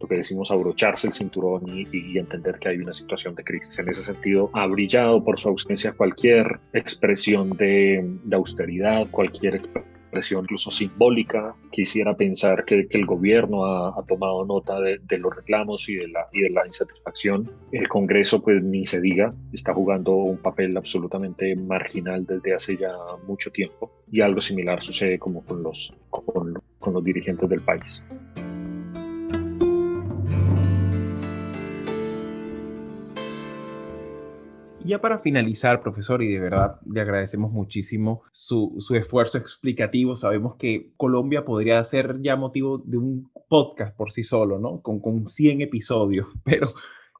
lo 0.00 0.08
que 0.08 0.14
decimos 0.14 0.50
abrocharse 0.50 1.08
el 1.08 1.12
cinturón 1.12 1.68
y, 1.68 2.16
entender 2.16 2.58
que 2.58 2.70
hay 2.70 2.78
una 2.78 2.94
situación 2.94 3.34
de 3.34 3.44
crisis. 3.44 3.78
En 3.78 3.88
ese 3.88 4.00
sentido, 4.00 4.50
ha 4.54 4.66
brillado 4.66 5.22
por 5.22 5.38
su 5.38 5.50
ausencia 5.50 5.92
cualquier 5.92 6.60
expresión 6.72 7.50
de, 7.50 8.02
de 8.24 8.36
austeridad, 8.36 9.06
cualquier 9.10 9.56
incluso 10.40 10.70
simbólica. 10.70 11.54
Quisiera 11.70 12.16
pensar 12.16 12.64
que, 12.64 12.86
el 12.90 13.06
gobierno 13.06 13.64
ha, 13.64 14.04
tomado 14.06 14.44
nota 14.44 14.80
de, 14.80 15.18
los 15.18 15.34
reclamos 15.34 15.88
y 15.88 15.96
de, 15.96 16.08
la, 16.08 16.66
insatisfacción. 16.66 17.50
El 17.72 17.88
Congreso, 17.88 18.42
pues 18.42 18.62
ni 18.62 18.86
se 18.86 19.00
diga, 19.00 19.34
está 19.52 19.74
jugando 19.74 20.12
un 20.12 20.38
papel 20.38 20.76
absolutamente 20.76 21.54
marginal 21.56 22.24
desde 22.26 22.54
hace 22.54 22.76
ya 22.76 22.92
mucho 23.26 23.50
tiempo 23.50 23.90
y 24.10 24.20
algo 24.20 24.40
similar 24.40 24.82
sucede 24.82 25.18
como 25.18 25.44
con 25.44 25.62
los 25.62 27.04
dirigentes 27.04 27.48
del 27.48 27.60
país. 27.60 28.04
Ya 34.86 35.00
para 35.00 35.18
finalizar, 35.18 35.80
profesor, 35.80 36.22
y 36.22 36.28
de 36.28 36.40
verdad 36.40 36.80
le 36.88 37.00
agradecemos 37.00 37.50
muchísimo 37.50 38.22
su, 38.30 38.76
su 38.78 38.94
esfuerzo 38.94 39.38
explicativo. 39.38 40.14
Sabemos 40.16 40.54
que 40.54 40.92
Colombia 40.96 41.44
podría 41.44 41.82
ser 41.84 42.20
ya 42.22 42.36
motivo 42.36 42.78
de 42.78 42.98
un 42.98 43.30
podcast 43.48 43.96
por 43.96 44.12
sí 44.12 44.22
solo, 44.22 44.58
¿no? 44.58 44.80
Con, 44.80 45.00
con 45.00 45.26
100 45.26 45.62
episodios, 45.62 46.28
pero 46.44 46.66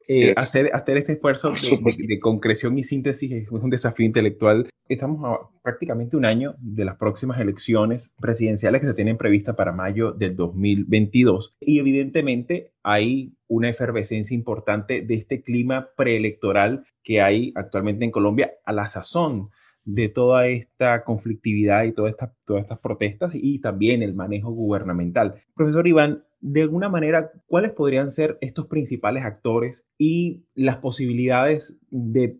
eh, 0.09 0.33
hacer, 0.35 0.69
hacer 0.73 0.97
este 0.97 1.13
esfuerzo 1.13 1.51
de, 1.51 2.19
concreción 2.19 2.77
y 2.77 2.83
síntesis 2.83 3.31
es 3.31 3.49
un 3.49 3.69
desafío 3.69 4.05
intelectual. 4.05 4.69
Estamos 4.89 5.23
a 5.25 5.49
prácticamente 5.61 6.15
un 6.15 6.25
año 6.25 6.55
de 6.59 6.85
las 6.85 6.95
próximas 6.95 7.39
elecciones 7.39 8.13
presidenciales 8.19 8.81
que 8.81 8.87
se 8.87 8.93
tienen 8.93 9.17
previstas 9.17 9.55
para 9.55 9.73
mayo 9.73 10.13
del 10.13 10.35
2022 10.35 11.55
y 11.59 11.79
evidentemente 11.79 12.71
hay 12.83 13.33
una 13.47 13.69
efervescencia 13.69 14.35
importante 14.35 15.01
de 15.01 15.13
este 15.15 15.41
clima 15.41 15.89
preelectoral 15.97 16.85
que 17.03 17.21
hay 17.21 17.51
actualmente 17.55 18.05
en 18.05 18.11
Colombia 18.11 18.53
a 18.65 18.73
la 18.73 18.87
sazón 18.87 19.49
de 19.87 20.09
toda 20.09 20.47
esta 20.47 21.05
conflictividad 21.05 21.85
y 21.85 21.93
todas 21.93 22.11
estas, 22.11 22.31
todas 22.43 22.63
estas 22.63 22.79
protestas 22.79 23.33
y 23.35 23.61
también 23.61 24.03
el 24.03 24.13
manejo 24.13 24.51
gubernamental. 24.51 25.35
Profesor 25.55 25.87
Iván, 25.87 26.25
de 26.41 26.63
alguna 26.63 26.89
manera, 26.89 27.31
¿cuáles 27.45 27.71
podrían 27.71 28.11
ser 28.11 28.37
estos 28.41 28.67
principales 28.67 29.23
actores 29.23 29.87
y 29.97 30.43
las 30.55 30.77
posibilidades 30.77 31.79
de, 31.89 32.37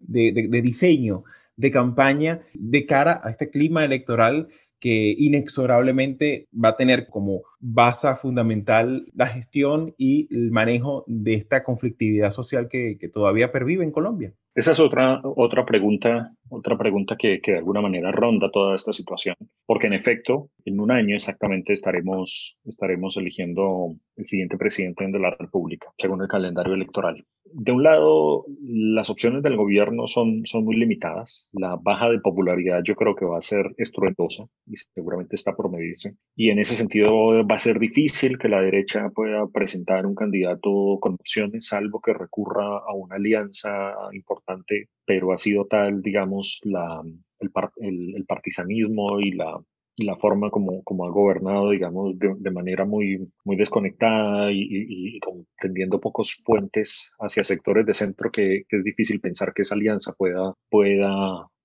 diseño 0.62 1.24
de 1.56 1.72
campaña 1.72 2.42
de 2.54 2.86
cara 2.86 3.22
a 3.24 3.30
este 3.30 3.50
clima 3.50 3.86
electoral 3.86 4.50
que 4.80 5.16
inexorablemente 5.18 6.50
va 6.54 6.70
a 6.70 6.76
tener 6.76 7.08
como 7.08 7.44
base 7.62 8.14
fundamental 8.16 9.08
la 9.14 9.28
gestión 9.28 9.96
y 9.98 10.28
el 10.36 10.52
manejo 10.52 11.06
de 11.08 11.36
esta 11.36 11.64
conflictividad 11.64 12.32
social 12.32 12.68
que, 12.68 12.98
que 13.00 13.08
todavía 13.08 13.54
pervive 13.54 13.86
en 13.86 13.92
Colombia? 13.92 14.34
Esa 14.58 14.72
es 14.72 14.80
otra, 14.80 15.22
otra 15.24 15.68
pregunta, 15.68 16.34
otra 16.50 16.78
pregunta 16.78 17.16
que, 17.18 17.40
que, 17.42 17.52
de 17.52 17.58
alguna 17.58 17.82
manera 17.82 18.12
ronda 18.12 18.50
toda 18.52 18.76
esta 18.76 18.94
situación, 18.94 19.36
porque 19.66 19.88
en 19.88 19.94
efecto, 19.94 20.50
en 20.66 20.80
un 20.80 20.92
año 20.92 21.16
exactamente 21.16 21.74
estaremos, 21.74 22.58
estaremos 22.66 23.18
eligiendo 23.18 23.96
el 24.16 24.26
siguiente 24.26 24.58
presidente 24.58 25.08
de 25.08 25.20
la 25.20 25.36
República, 25.38 25.88
según 25.98 26.22
el 26.22 26.28
calendario 26.28 26.74
electoral. 26.74 27.24
De 27.54 27.72
un 27.72 27.84
lado, 27.84 28.46
las 28.62 29.10
opciones 29.10 29.42
del 29.42 29.56
gobierno 29.56 30.08
son, 30.08 30.46
son 30.46 30.66
muy 30.66 30.76
limitadas. 30.76 31.48
La 31.54 31.78
baja 31.82 32.10
de 32.10 32.20
popularidad 32.20 32.82
yo 32.84 32.96
creo 32.96 33.16
que 33.16 33.26
va 33.26 33.38
a 33.38 33.42
ser 33.42 33.74
estruendosa 33.78 34.46
y 34.66 34.76
seguramente 34.76 35.36
está 35.36 35.56
por 35.56 35.72
medirse. 35.72 36.16
Y 36.36 36.50
en 36.50 36.60
ese 36.60 36.76
sentido 36.76 37.12
va 37.48 37.56
a 37.56 37.60
ser 37.60 37.80
difícil 37.80 38.38
que 38.38 38.50
la 38.50 38.62
derecha 38.62 39.10
pueda 39.14 39.48
presentar 39.48 40.06
un 40.06 40.16
candidato 40.16 40.98
con 41.00 41.14
opciones, 41.14 41.68
salvo 41.68 42.02
que 42.02 42.14
recurra 42.14 42.80
a 42.80 42.94
una 42.94 43.16
alianza 43.16 43.94
importante, 44.12 44.90
pero 45.06 45.32
ha 45.32 45.38
sido 45.38 45.66
tal, 45.66 46.02
digamos, 46.02 46.37
el, 46.64 48.16
el, 48.16 48.26
partisanismo 48.26 49.20
y 49.20 49.32
la 49.32 50.16
forma 50.18 50.50
como, 50.50 50.84
ha 51.06 51.12
gobernado, 51.12 51.72
digamos, 51.72 52.18
de, 52.20 52.52
manera 52.52 52.86
muy, 52.86 53.30
desconectada 53.46 54.52
y, 54.52 54.68
y, 54.70 55.20
tendiendo 55.60 56.00
pocos 56.00 56.42
puentes 56.46 57.12
hacia 57.20 57.44
sectores 57.44 57.86
de 57.86 57.94
centro 57.94 58.32
que, 58.32 58.64
es 58.70 58.84
difícil 58.84 59.20
pensar 59.20 59.54
que 59.54 59.64
esa 59.64 59.76
alianza 59.76 60.14
pueda 60.18 60.54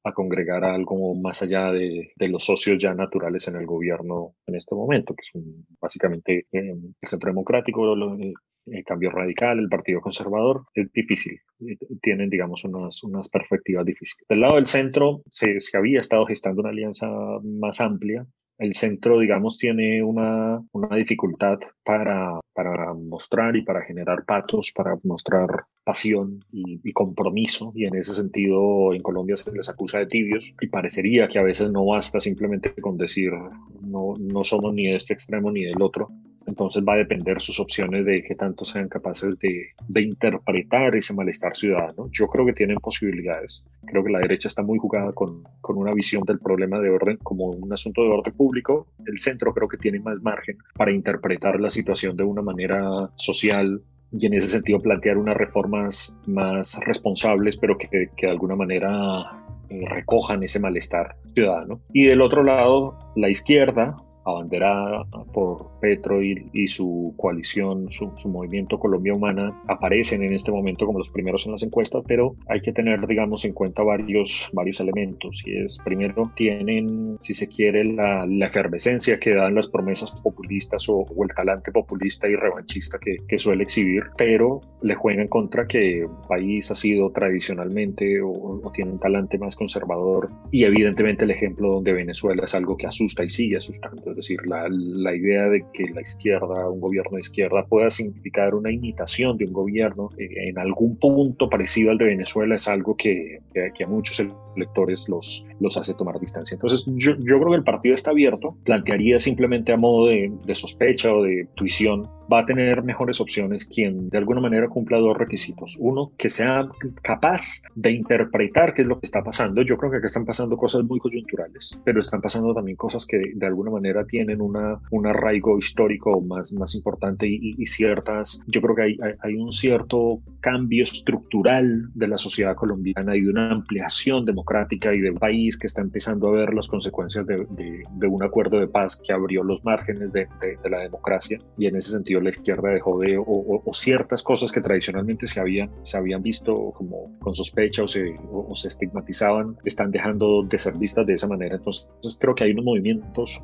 a 0.05 0.13
congregar 0.13 0.65
a 0.65 0.75
algo 0.75 1.15
más 1.15 1.43
allá 1.43 1.71
de, 1.73 2.13
los 2.19 2.45
socios 2.45 2.79
ya 2.79 2.95
naturales 2.95 3.47
en 3.49 3.57
el 3.57 3.67
gobierno 3.67 4.35
en 4.47 4.57
este 4.57 4.75
momento, 4.75 5.15
que 5.15 5.25
son 5.25 5.67
básicamente 5.81 6.47
eh, 6.53 6.75
el 7.01 7.09
Centro 7.09 7.31
Democrático, 7.31 7.95
el, 7.95 8.35
el, 8.67 8.85
Cambio 8.85 9.11
Radical, 9.11 9.59
el 9.59 9.69
Partido 9.69 10.01
Conservador. 10.01 10.65
Es 10.75 10.93
difícil, 10.93 11.41
eh, 11.61 11.77
tienen, 12.01 12.31
digamos, 12.31 12.65
unas, 12.65 13.03
unas 13.05 13.29
perspectivas 13.29 13.85
difíciles. 13.85 14.27
Del 14.29 14.41
lado 14.41 14.57
del 14.57 14.67
centro 14.67 15.23
se, 15.29 15.61
se 15.61 15.77
había 15.77 16.01
estado 16.01 16.27
gestando 16.27 16.61
una 16.61 16.71
alianza 16.71 17.09
más 17.43 17.81
amplia 17.81 18.27
el 18.63 18.75
centro, 18.75 19.19
digamos, 19.19 19.59
tiene 19.59 20.03
una, 20.03 20.63
una 20.71 20.97
dificultad 20.97 21.59
para, 21.85 22.39
para, 22.55 22.95
mostrar 22.95 23.57
y 23.57 23.63
para 23.63 23.83
generar 23.83 24.25
patos, 24.25 24.73
para 24.75 24.97
mostrar 25.03 25.65
pasión 25.83 26.45
y, 26.53 26.93
compromiso. 26.93 27.73
Y 27.75 27.87
en 27.87 27.97
ese 27.97 28.15
sentido, 28.15 28.95
en 28.95 29.03
Colombia 29.03 29.37
se 29.37 29.53
les 29.53 29.69
acusa 29.69 29.99
de 29.99 30.07
tibios 30.07 30.55
y 30.61 30.69
parecería 30.69 31.27
que 31.27 31.41
a 31.41 31.43
veces 31.43 31.71
no 31.73 31.85
basta 31.85 32.21
simplemente 32.21 32.73
con 32.81 32.97
decir 32.97 33.33
no, 33.81 34.15
no 34.19 34.45
somos 34.45 34.73
ni 34.73 34.87
de 34.87 34.97
este 34.97 35.15
extremo 35.15 35.51
ni 35.51 35.65
del 35.65 35.83
otro, 35.83 36.11
entonces 36.53 36.85
va 36.87 36.93
a 36.93 36.99
depender 36.99 37.41
sus 37.41 37.59
opciones 37.59 38.05
de 38.05 38.23
qué 38.23 38.35
tanto 38.35 38.67
sean 38.67 38.87
capaces 38.89 39.39
de, 39.39 39.69
de, 39.89 40.03
interpretar 40.03 40.95
ese 40.95 41.15
malestar 41.15 41.57
ciudadano. 41.57 42.11
Yo 42.13 42.27
creo 42.29 42.45
que 42.45 42.53
tienen 42.53 42.77
posibilidades. 42.77 43.65
Creo 43.87 44.05
que 44.05 44.13
la 44.13 44.19
derecha 44.19 44.49
está 44.49 44.63
muy 44.63 44.79
jugada 44.79 45.13
con, 45.13 45.45
con 45.63 45.79
una 45.79 45.95
visión 45.95 46.25
del 46.25 46.41
problema 46.41 46.79
de 46.79 46.91
orden 46.91 47.17
como 47.23 47.47
un 47.47 47.73
asunto 47.73 48.03
de 48.03 48.11
orden 48.11 48.35
público. 48.35 48.87
El 49.07 49.19
centro 49.19 49.55
creo 49.55 49.67
que 49.67 49.79
tiene 49.79 49.99
más 50.01 50.21
margen 50.21 50.59
para 50.75 50.93
interpretar 50.93 51.59
la 51.59 51.71
situación 51.71 52.19
de 52.19 52.25
una 52.25 52.43
manera 52.43 53.11
social 53.17 53.81
y 54.13 54.27
en 54.27 54.35
ese 54.35 54.49
sentido 54.49 54.79
plantear 54.79 55.17
unas 55.17 55.39
reformas 55.39 56.21
más 56.27 56.79
responsables, 56.85 57.57
pero 57.57 57.79
que, 57.79 57.89
que 57.89 58.27
de 58.27 58.31
alguna 58.31 58.57
manera 58.57 59.43
eh, 59.71 59.87
recojan 59.89 60.43
ese 60.43 60.61
malestar 60.61 61.17
ciudadano. 61.35 61.81
Y 61.95 62.09
del 62.09 62.21
otro 62.21 62.43
lado, 62.43 62.99
la 63.17 63.31
izquierda, 63.31 63.97
abanderada 64.25 65.05
por 65.33 65.71
Petro 65.81 66.23
y, 66.23 66.67
su 66.67 67.15
coalición, 67.17 67.91
su, 67.91 68.13
movimiento 68.29 68.79
Colombia 68.79 69.15
Humana, 69.15 69.61
aparecen 69.69 70.23
en 70.23 70.33
este 70.33 70.53
momento 70.53 70.87
como 70.87 70.99
los 70.99 71.11
primeros 71.11 71.47
en 71.47 71.53
las 71.53 71.63
encuestas, 71.63 72.03
pero 72.07 72.37
hay 72.49 72.61
que 72.61 72.73
tener, 72.73 73.07
digamos, 73.07 73.45
en 73.45 73.53
cuenta 73.53 73.83
varios, 73.83 74.49
varios 74.53 74.81
elementos. 74.81 75.43
Y 75.47 75.57
es, 75.57 75.79
primero, 75.85 76.31
tienen, 76.37 77.17
si 77.21 77.35
se 77.35 77.49
quiere, 77.49 77.85
la, 77.85 78.27
efervescencia 78.47 79.19
que 79.19 79.35
dan 79.35 79.55
las 79.55 79.69
promesas 79.69 80.11
populistas 80.21 80.89
o, 80.89 81.07
el 81.23 81.35
talante 81.35 81.71
populista 81.73 82.29
y 82.29 82.37
revanchista 82.37 82.99
que, 82.99 83.17
que, 83.29 83.39
suele 83.39 83.63
exhibir, 83.63 84.05
pero 84.17 84.61
le 84.83 84.95
juegan 84.95 85.29
contra 85.29 85.67
que 85.67 86.01
el 86.01 86.09
país 86.29 86.71
ha 86.71 86.75
sido 86.75 87.11
tradicionalmente 87.11 88.21
o, 88.21 88.61
o 88.63 88.73
tiene 88.73 88.93
un 88.93 88.99
talante 88.99 89.39
más 89.39 89.57
conservador 89.57 90.31
y 90.51 90.65
evidentemente 90.65 91.25
el 91.25 91.31
ejemplo 91.31 91.81
de 91.81 91.93
Venezuela 91.93 92.45
es 92.45 92.55
algo 92.55 92.77
que 92.77 92.87
asusta 92.87 93.25
y 93.25 93.29
sigue 93.29 93.57
asustando 93.57 94.12
es 94.13 94.17
decir, 94.17 94.47
la, 94.47 94.67
la, 94.71 95.15
idea 95.15 95.49
de 95.49 95.65
que 95.73 95.85
la 95.93 96.01
izquierda, 96.01 96.69
un 96.69 96.81
gobierno 96.81 97.17
de 97.17 97.21
izquierda, 97.21 97.65
pueda 97.67 97.91
significar 97.91 98.55
una 98.55 98.71
imitación 98.71 99.37
de 99.37 99.47
un 99.47 99.53
gobierno 99.53 100.11
eh, 100.19 100.49
en 100.49 100.59
algún 100.59 100.97
punto 100.97 101.49
parecido 101.49 101.91
al 101.91 101.99
de 101.99 102.07
Venezuela 102.07 102.55
es 102.55 102.69
algo 102.69 102.97
que, 102.97 103.41
que, 103.53 103.85
a 103.85 103.87
muchos 103.87 104.25
electores 104.57 105.09
los, 105.09 105.47
los 105.61 105.77
hace 105.77 105.95
tomar 105.95 106.19
distancia. 106.21 106.55
Entonces, 106.55 106.85
yo, 106.87 107.13
yo 107.19 107.39
creo 107.39 107.51
que 107.51 107.57
el 107.57 107.65
partido 107.65 107.95
está 107.95 108.11
abierto, 108.11 108.57
plantearía 108.65 109.19
simplemente 109.19 109.73
a 109.73 109.77
modo 109.77 110.09
de, 110.09 110.33
de 110.45 110.55
sospecha 110.55 111.13
o 111.15 111.23
de 111.23 111.49
tuición 111.55 112.09
va 112.33 112.41
a 112.41 112.47
tener 112.47 112.83
mejores 112.83 113.21
opciones 113.21 113.67
quien 113.67 114.09
de 114.09 114.19
alguna 114.19 114.41
manera 114.41 114.69
cumpla 114.69 114.99
dos 114.99 115.17
requisitos. 115.17 115.77
Uno, 115.79 116.13
que 116.17 116.29
sea 116.29 116.69
capaz 117.03 117.63
de 117.75 117.93
interpretar 117.93 118.75
qué 118.75 118.83
es 118.83 118.89
lo 118.89 118.99
que 118.99 119.07
está 119.07 119.23
pasando. 119.23 119.63
Yo 119.63 119.77
creo 119.77 119.91
que 119.91 119.99
acá 119.99 120.07
están 120.07 120.25
pasando 120.25 120.57
cosas 120.57 120.85
muy 120.85 120.99
coyunturales, 120.99 121.79
pero 121.85 122.01
están 122.01 122.21
pasando 122.21 122.55
también 122.55 122.77
cosas 122.77 123.07
que 123.07 123.33
de 123.35 123.47
alguna 123.47 123.71
manera 123.71 124.02
tienen 124.05 124.41
una, 124.41 124.81
un 124.91 125.07
arraigo 125.07 125.59
histórico 125.59 126.21
más, 126.21 126.53
más 126.53 126.75
importante 126.75 127.27
y, 127.27 127.55
y 127.59 127.67
ciertas, 127.67 128.45
yo 128.47 128.61
creo 128.61 128.75
que 128.75 128.83
hay, 128.83 128.99
hay, 129.03 129.13
hay, 129.21 129.35
un 129.37 129.53
cierto 129.53 130.21
cambio 130.41 130.83
estructural 130.83 131.91
de 131.95 132.09
la 132.09 132.19
sociedad 132.19 132.55
colombiana 132.55 133.17
y 133.17 133.23
de 133.23 133.31
una 133.31 133.51
ampliación 133.51 134.25
democrática 134.25 134.95
y 134.95 135.01
de 135.01 135.11
un 135.11 135.19
país 135.19 135.59
que 135.59 135.67
está 135.67 135.81
empezando 135.81 136.29
a 136.29 136.33
ver 136.33 136.55
las 136.55 136.69
consecuencias 136.69 137.27
de, 137.27 137.47
de, 137.51 137.85
de 137.97 138.07
un 138.07 138.23
acuerdo 138.23 138.59
de 138.61 138.69
paz 138.69 139.01
que 139.05 139.13
abrió 139.13 139.43
los 139.43 139.65
márgenes 139.65 140.13
de, 140.13 140.29
de 140.41 140.71
la 140.71 140.81
democracia 140.81 141.39
y 141.57 141.67
en 141.67 141.77
ese 141.77 141.93
sentido 141.93 142.21
la 142.21 142.31
izquierda 142.31 142.71
dejó 142.71 142.99
de, 142.99 143.19
o, 143.19 143.25
o, 143.25 143.63
o, 143.65 143.75
ciertas 143.75 144.23
cosas 144.23 144.53
que 144.53 144.61
tradicionalmente 144.61 145.27
se 145.27 145.41
habían, 145.41 145.71
se 145.83 145.97
habían 145.97 146.23
visto 146.23 146.73
como 146.73 147.19
con 147.19 147.35
sospecha 147.35 147.83
o 147.85 147.89
se, 147.89 148.17
o, 148.31 148.55
se 148.55 148.69
estigmatizaban, 148.69 149.57
están 149.65 149.91
dejando 149.91 150.43
de 150.43 150.59
ser 150.59 150.77
vistas 150.77 151.07
de 151.07 151.15
esa 151.15 151.29
manera. 151.29 151.57
Entonces, 151.57 151.91
creo 152.19 152.35
que 152.35 152.45
hay 152.45 152.53
unos 152.53 152.65
movimientos, 152.65 153.43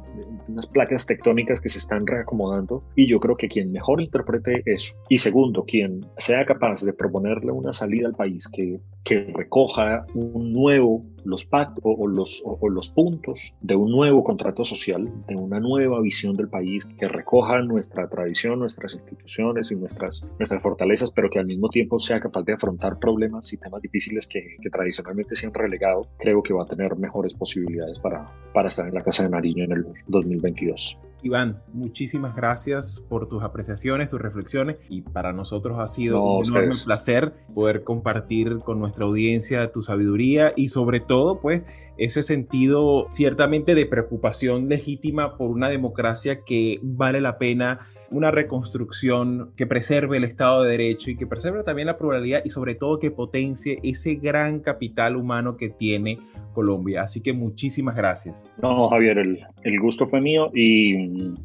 unas 0.48 0.66
placas 0.66 1.06
tectónicas 1.06 1.60
que 1.60 1.68
se 1.68 1.78
están 1.78 2.06
reacomodando 2.06 2.82
y 2.94 3.06
yo 3.06 3.20
creo 3.20 3.36
que 3.36 3.48
quien 3.48 3.72
mejor 3.72 4.00
interprete 4.00 4.62
eso 4.66 4.96
y 5.08 5.18
segundo, 5.18 5.64
quien 5.64 6.06
sea 6.16 6.44
capaz 6.44 6.82
de 6.82 6.92
proponerle 6.92 7.52
una 7.52 7.72
salida 7.72 8.08
al 8.08 8.14
país 8.14 8.48
que, 8.48 8.80
que 9.04 9.32
recoja 9.34 10.06
un 10.14 10.52
nuevo 10.52 11.04
los 11.24 11.44
pactos 11.44 11.82
o, 11.84 12.06
los, 12.06 12.88
puntos 12.88 13.54
de 13.60 13.76
un 13.76 13.90
nuevo 13.90 14.24
contrato 14.24 14.64
social, 14.64 15.10
de 15.26 15.36
una 15.36 15.60
nueva 15.60 16.00
visión 16.00 16.36
del 16.36 16.48
país 16.48 16.86
que 16.86 17.08
recoja 17.08 17.60
nuestra 17.62 18.08
tradición, 18.08 18.58
nuestras 18.58 18.94
instituciones 18.94 19.70
y 19.70 19.76
nuestras, 19.76 20.26
nuestras 20.38 20.62
fortalezas, 20.62 21.12
pero 21.12 21.30
que 21.30 21.38
al 21.38 21.46
mismo 21.46 21.68
tiempo 21.68 21.98
sea 21.98 22.20
capaz 22.20 22.42
de 22.42 22.54
afrontar 22.54 22.98
problemas 22.98 23.52
y 23.52 23.58
temas 23.58 23.82
difíciles 23.82 24.26
que, 24.26 24.56
que 24.60 24.70
tradicionalmente 24.70 25.36
se 25.36 25.46
han 25.46 25.54
relegado, 25.54 26.08
creo 26.18 26.42
que 26.42 26.54
va 26.54 26.64
a 26.64 26.66
tener 26.66 26.96
mejores 26.96 27.34
posibilidades 27.34 27.98
para, 27.98 28.30
para 28.52 28.68
estar 28.68 28.86
en 28.86 28.94
la 28.94 29.02
Casa 29.02 29.24
de 29.24 29.30
Nariño 29.30 29.64
en 29.64 29.72
el 29.72 29.86
2022. 30.06 30.98
Iván, 31.22 31.62
muchísimas 31.72 32.36
gracias 32.36 33.04
por 33.08 33.28
tus 33.28 33.42
apreciaciones, 33.42 34.10
tus 34.10 34.20
reflexiones 34.20 34.76
y 34.88 35.02
para 35.02 35.32
nosotros 35.32 35.80
ha 35.80 35.88
sido 35.88 36.22
un 36.22 36.46
enorme 36.46 36.74
placer 36.84 37.32
poder 37.54 37.82
compartir 37.82 38.60
con 38.60 38.78
nuestra 38.78 39.04
audiencia 39.04 39.72
tu 39.72 39.82
sabiduría 39.82 40.52
y 40.54 40.68
sobre 40.68 41.00
todo 41.00 41.40
pues 41.40 41.62
ese 41.96 42.22
sentido 42.22 43.06
ciertamente 43.10 43.74
de 43.74 43.86
preocupación 43.86 44.68
legítima 44.68 45.36
por 45.36 45.50
una 45.50 45.68
democracia 45.68 46.44
que 46.44 46.78
vale 46.82 47.20
la 47.20 47.38
pena 47.38 47.80
una 48.10 48.30
reconstrucción 48.30 49.52
que 49.56 49.66
preserve 49.66 50.16
el 50.16 50.24
Estado 50.24 50.62
de 50.62 50.70
Derecho 50.70 51.10
y 51.10 51.16
que 51.16 51.26
preserve 51.26 51.62
también 51.62 51.86
la 51.86 51.98
pluralidad 51.98 52.42
y 52.44 52.50
sobre 52.50 52.74
todo 52.74 52.98
que 52.98 53.10
potencie 53.10 53.78
ese 53.82 54.14
gran 54.14 54.60
capital 54.60 55.16
humano 55.16 55.56
que 55.56 55.68
tiene 55.68 56.18
Colombia. 56.54 57.02
Así 57.02 57.22
que 57.22 57.32
muchísimas 57.32 57.94
gracias. 57.94 58.48
No, 58.60 58.88
Javier, 58.88 59.18
el, 59.18 59.40
el 59.62 59.80
gusto 59.80 60.06
fue 60.06 60.20
mío 60.20 60.50
y 60.54 60.94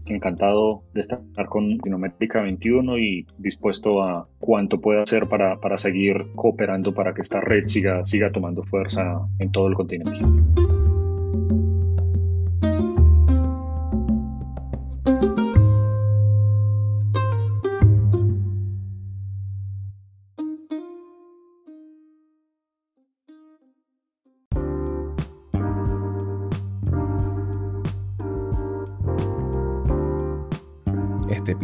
encantado 0.05 0.83
de 0.93 1.01
estar 1.01 1.21
con 1.49 1.77
Latinoamérica 1.77 2.41
21 2.41 2.97
y 2.97 3.27
dispuesto 3.37 4.01
a 4.01 4.27
cuanto 4.39 4.79
pueda 4.81 5.03
hacer 5.03 5.27
para, 5.27 5.59
para 5.59 5.77
seguir 5.77 6.27
cooperando 6.35 6.93
para 6.93 7.13
que 7.13 7.21
esta 7.21 7.41
red 7.41 7.67
siga, 7.67 8.03
siga 8.05 8.31
tomando 8.31 8.63
fuerza 8.63 9.19
en 9.39 9.51
todo 9.51 9.67
el 9.67 9.75
continente. 9.75 10.17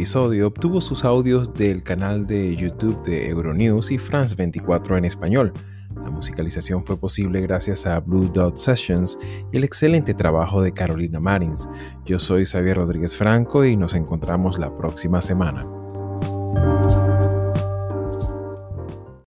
Episodio 0.00 0.46
obtuvo 0.46 0.80
sus 0.80 1.04
audios 1.04 1.52
del 1.52 1.82
canal 1.82 2.26
de 2.26 2.56
YouTube 2.56 3.02
de 3.02 3.28
Euronews 3.28 3.90
y 3.90 3.98
France 3.98 4.34
24 4.34 4.96
en 4.96 5.04
español. 5.04 5.52
La 5.94 6.10
musicalización 6.10 6.86
fue 6.86 6.98
posible 6.98 7.42
gracias 7.42 7.86
a 7.86 8.00
Blue 8.00 8.26
Dot 8.32 8.56
Sessions 8.56 9.18
y 9.52 9.58
el 9.58 9.64
excelente 9.64 10.14
trabajo 10.14 10.62
de 10.62 10.72
Carolina 10.72 11.20
Marins. 11.20 11.68
Yo 12.06 12.18
soy 12.18 12.46
Xavier 12.46 12.78
Rodríguez 12.78 13.14
Franco 13.14 13.66
y 13.66 13.76
nos 13.76 13.92
encontramos 13.92 14.58
la 14.58 14.74
próxima 14.74 15.20
semana. 15.20 15.79